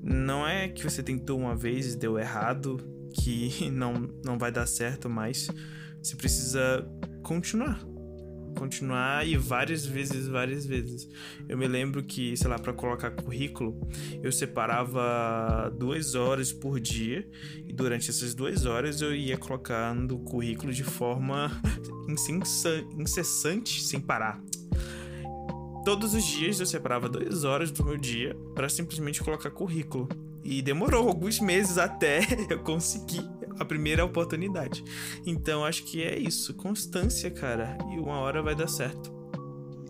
não 0.04 0.48
é 0.48 0.68
que 0.68 0.84
você 0.84 1.04
tentou 1.04 1.40
uma 1.40 1.56
vez 1.56 1.94
e 1.94 1.98
deu 1.98 2.18
errado, 2.18 2.78
que 3.14 3.70
não, 3.72 4.10
não 4.24 4.38
vai 4.38 4.52
dar 4.52 4.66
certo 4.66 5.10
mais. 5.10 5.48
Você 6.02 6.16
precisa 6.16 6.88
continuar. 7.22 7.80
Continuar 8.58 9.26
e 9.26 9.38
várias 9.38 9.86
vezes, 9.86 10.28
várias 10.28 10.66
vezes. 10.66 11.08
Eu 11.48 11.58
me 11.58 11.68
lembro 11.68 12.04
que, 12.04 12.36
sei 12.36 12.50
lá, 12.50 12.60
para 12.60 12.74
colocar 12.74 13.12
currículo, 13.12 13.80
eu 14.22 14.32
separava 14.32 15.74
duas 15.78 16.16
horas 16.16 16.52
por 16.52 16.80
dia 16.80 17.26
e 17.66 17.72
durante 17.72 18.10
essas 18.10 18.34
duas 18.34 18.66
horas 18.66 19.02
eu 19.02 19.16
ia 19.16 19.38
colocando 19.38 20.20
currículo 20.20 20.74
de 20.74 20.84
forma 20.84 21.50
incessante, 22.98 23.82
sem 23.82 24.02
parar. 24.02 24.42
Todos 25.84 26.13
os 26.13 26.24
dias 26.24 26.60
eu 26.60 26.65
separava 26.65 27.10
duas 27.10 27.44
horas 27.44 27.72
do 27.72 27.84
meu 27.84 27.98
dia 27.98 28.38
para 28.54 28.70
simplesmente 28.70 29.24
colocar 29.24 29.50
currículo. 29.50 30.08
E 30.44 30.62
demorou 30.62 31.08
alguns 31.08 31.39
meses 31.39 31.78
até 31.78 32.22
eu 32.50 32.60
conseguir 32.60 33.28
a 33.60 33.65
primeira 33.65 34.06
oportunidade. 34.06 34.84
Então 35.26 35.65
acho 35.65 35.84
que 35.84 36.04
é 36.04 36.17
isso, 36.17 36.54
constância, 36.54 37.32
cara, 37.32 37.78
e 37.91 38.00
uma 38.00 38.20
hora 38.20 38.44
vai 38.44 38.56
dar 38.56 38.67
certo. 38.67 39.12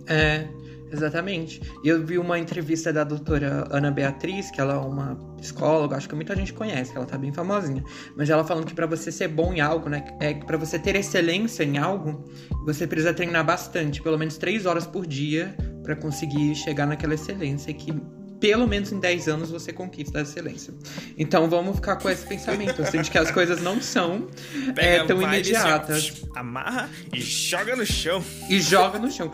É, 0.07 0.47
exatamente. 0.91 1.61
E 1.83 1.89
eu 1.89 2.05
vi 2.05 2.17
uma 2.17 2.39
entrevista 2.39 2.91
da 2.93 3.03
doutora 3.03 3.67
Ana 3.69 3.91
Beatriz, 3.91 4.49
que 4.49 4.61
ela 4.61 4.75
é 4.75 4.77
uma 4.77 5.15
psicóloga, 5.37 5.97
acho 5.97 6.07
que 6.07 6.15
muita 6.15 6.35
gente 6.37 6.53
conhece, 6.53 6.95
ela 6.95 7.05
tá 7.05 7.17
bem 7.17 7.33
famosinha. 7.33 7.83
Mas 8.15 8.29
ela 8.29 8.45
falando 8.45 8.65
que 8.65 8.73
para 8.73 8.85
você 8.87 9.11
ser 9.11 9.27
bom 9.27 9.53
em 9.53 9.59
algo, 9.59 9.89
né, 9.89 10.05
é 10.21 10.33
para 10.33 10.57
você 10.57 10.79
ter 10.79 10.95
excelência 10.95 11.63
em 11.63 11.77
algo, 11.77 12.25
você 12.65 12.87
precisa 12.87 13.13
treinar 13.13 13.45
bastante, 13.45 14.01
pelo 14.01 14.17
menos 14.17 14.37
três 14.37 14.65
horas 14.65 14.87
por 14.87 15.05
dia 15.05 15.55
para 15.91 15.95
conseguir 15.97 16.55
chegar 16.55 16.87
naquela 16.87 17.13
excelência 17.13 17.73
que 17.73 17.93
pelo 18.39 18.65
menos 18.65 18.91
em 18.91 18.99
10 18.99 19.27
anos 19.27 19.51
você 19.51 19.71
conquista 19.71 20.19
a 20.19 20.21
excelência. 20.21 20.73
Então 21.17 21.47
vamos 21.49 21.75
ficar 21.75 21.97
com 21.97 22.09
esse 22.09 22.25
pensamento, 22.25 22.81
assim, 22.81 23.01
de 23.01 23.11
que 23.11 23.17
as 23.17 23.29
coisas 23.29 23.61
não 23.61 23.79
são 23.79 24.27
é, 24.77 25.03
tão 25.03 25.21
imediatas. 25.21 26.23
amarra 26.33 26.89
e 27.13 27.21
joga 27.21 27.75
no 27.75 27.85
chão. 27.85 28.23
E 28.49 28.59
joga 28.59 28.97
no 28.97 29.11
chão. 29.11 29.31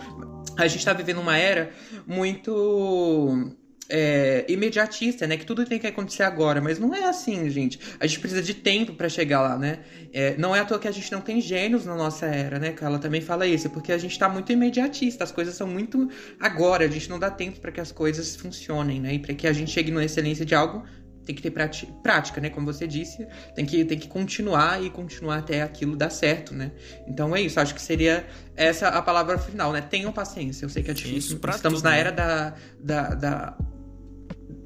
A 0.57 0.67
gente 0.67 0.83
tá 0.83 0.91
vivendo 0.91 1.21
uma 1.21 1.37
era 1.37 1.71
muito 2.05 3.55
é, 3.89 4.45
imediatista, 4.47 5.25
né? 5.25 5.37
Que 5.37 5.45
tudo 5.45 5.65
tem 5.65 5.79
que 5.79 5.87
acontecer 5.87 6.23
agora, 6.23 6.61
mas 6.61 6.79
não 6.79 6.93
é 6.93 7.05
assim, 7.05 7.49
gente. 7.49 7.79
A 7.99 8.07
gente 8.07 8.19
precisa 8.19 8.41
de 8.41 8.53
tempo 8.53 8.93
para 8.93 9.09
chegar 9.09 9.41
lá, 9.41 9.57
né? 9.57 9.79
É, 10.13 10.35
não 10.37 10.55
é 10.55 10.59
à 10.59 10.65
toa 10.65 10.79
que 10.79 10.87
a 10.87 10.91
gente 10.91 11.11
não 11.11 11.21
tem 11.21 11.39
gênios 11.39 11.85
na 11.85 11.95
nossa 11.95 12.25
era, 12.25 12.59
né? 12.59 12.71
Que 12.71 12.83
ela 12.83 12.99
também 12.99 13.21
fala 13.21 13.45
isso, 13.45 13.69
porque 13.69 13.91
a 13.91 13.97
gente 13.97 14.17
tá 14.17 14.27
muito 14.27 14.51
imediatista, 14.51 15.23
as 15.23 15.31
coisas 15.31 15.55
são 15.55 15.67
muito 15.67 16.09
agora, 16.39 16.85
a 16.85 16.87
gente 16.87 17.09
não 17.09 17.19
dá 17.19 17.29
tempo 17.29 17.59
para 17.59 17.71
que 17.71 17.79
as 17.79 17.91
coisas 17.91 18.35
funcionem, 18.35 18.99
né? 18.99 19.13
E 19.13 19.19
para 19.19 19.33
que 19.33 19.47
a 19.47 19.53
gente 19.53 19.71
chegue 19.71 19.91
na 19.91 20.03
excelência 20.03 20.45
de 20.45 20.53
algo, 20.53 20.83
tem 21.25 21.35
que 21.35 21.41
ter 21.41 21.51
prática, 22.01 22.39
né? 22.39 22.49
Como 22.49 22.65
você 22.65 22.87
disse, 22.87 23.27
tem 23.53 23.65
que, 23.65 23.83
tem 23.83 23.99
que 23.99 24.07
continuar 24.07 24.81
e 24.81 24.89
continuar 24.89 25.39
até 25.39 25.61
aquilo 25.61 25.95
dar 25.95 26.09
certo, 26.09 26.53
né? 26.53 26.71
Então 27.05 27.35
é 27.35 27.41
isso, 27.41 27.59
acho 27.59 27.75
que 27.75 27.81
seria 27.81 28.25
essa 28.55 28.87
a 28.87 29.01
palavra 29.01 29.37
final, 29.37 29.73
né? 29.73 29.81
Tenham 29.81 30.11
paciência, 30.13 30.65
eu 30.65 30.69
sei 30.69 30.83
que 30.83 30.91
é 30.91 30.93
difícil. 30.93 31.37
Estamos 31.49 31.79
tudo, 31.79 31.83
na 31.83 31.91
né? 31.91 31.99
era 31.99 32.11
da, 32.11 32.53
da, 32.79 33.09
da 33.13 33.57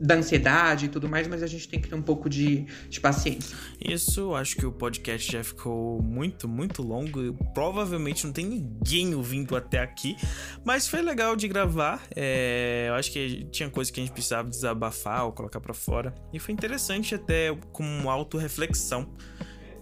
da 0.02 0.16
ansiedade 0.16 0.86
e 0.86 0.90
tudo 0.90 1.08
mais, 1.08 1.28
mas 1.28 1.44
a 1.44 1.48
gente 1.48 1.68
tem 1.68 1.80
que 1.80 1.88
ter 1.88 1.96
um 1.96 2.02
pouco 2.02 2.28
de, 2.28 2.66
de 2.90 3.00
paciência. 3.00 3.56
Isso, 3.80 4.34
acho 4.34 4.56
que 4.56 4.66
o 4.66 4.72
podcast 4.72 5.32
já 5.32 5.44
ficou 5.44 6.02
muito, 6.02 6.48
muito 6.48 6.82
longo. 6.82 7.34
Provavelmente 7.54 8.26
não 8.26 8.34
tem 8.34 8.46
ninguém 8.46 9.14
ouvindo 9.14 9.56
até 9.56 9.80
aqui, 9.80 10.18
mas 10.66 10.88
foi 10.88 11.02
legal 11.02 11.36
de 11.36 11.48
gravar. 11.48 12.02
É, 12.16 12.88
eu 12.90 12.96
acho 12.96 13.12
que 13.12 13.46
tinha 13.52 13.70
coisa 13.70 13.92
que 13.92 14.00
a 14.00 14.04
gente 14.04 14.14
precisava 14.14 14.50
desabafar 14.50 15.26
ou 15.26 15.32
colocar 15.32 15.60
para 15.60 15.74
fora. 15.74 16.16
E 16.34 16.40
foi 16.40 16.54
interessante 16.54 17.14
até 17.14 17.56
como 17.72 18.10
autorreflexão. 18.10 19.14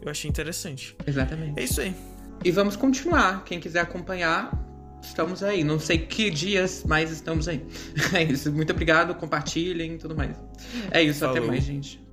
Eu 0.02 0.12
achei 0.12 0.30
interessante. 0.30 0.96
Exatamente. 1.08 1.60
É 1.60 1.64
isso 1.64 1.80
aí. 1.80 1.96
E 2.44 2.52
vamos 2.52 2.76
continuar. 2.76 3.44
Quem 3.44 3.60
quiser 3.60 3.82
acompanhar, 3.82 4.52
estamos 5.02 5.44
aí. 5.44 5.64
Não 5.64 5.80
sei 5.80 6.00
que 6.00 6.30
dias, 6.30 6.84
mas 6.86 7.12
estamos 7.12 7.48
aí. 7.48 7.64
É 8.14 8.24
isso. 8.24 8.52
Muito 8.52 8.72
obrigado. 8.72 9.14
Compartilhem 9.16 9.96
e 9.96 9.98
tudo 9.98 10.16
mais. 10.16 10.36
É 10.92 11.02
isso. 11.02 11.20
Falou. 11.20 11.38
Até 11.38 11.46
mais, 11.46 11.64
gente. 11.64 12.09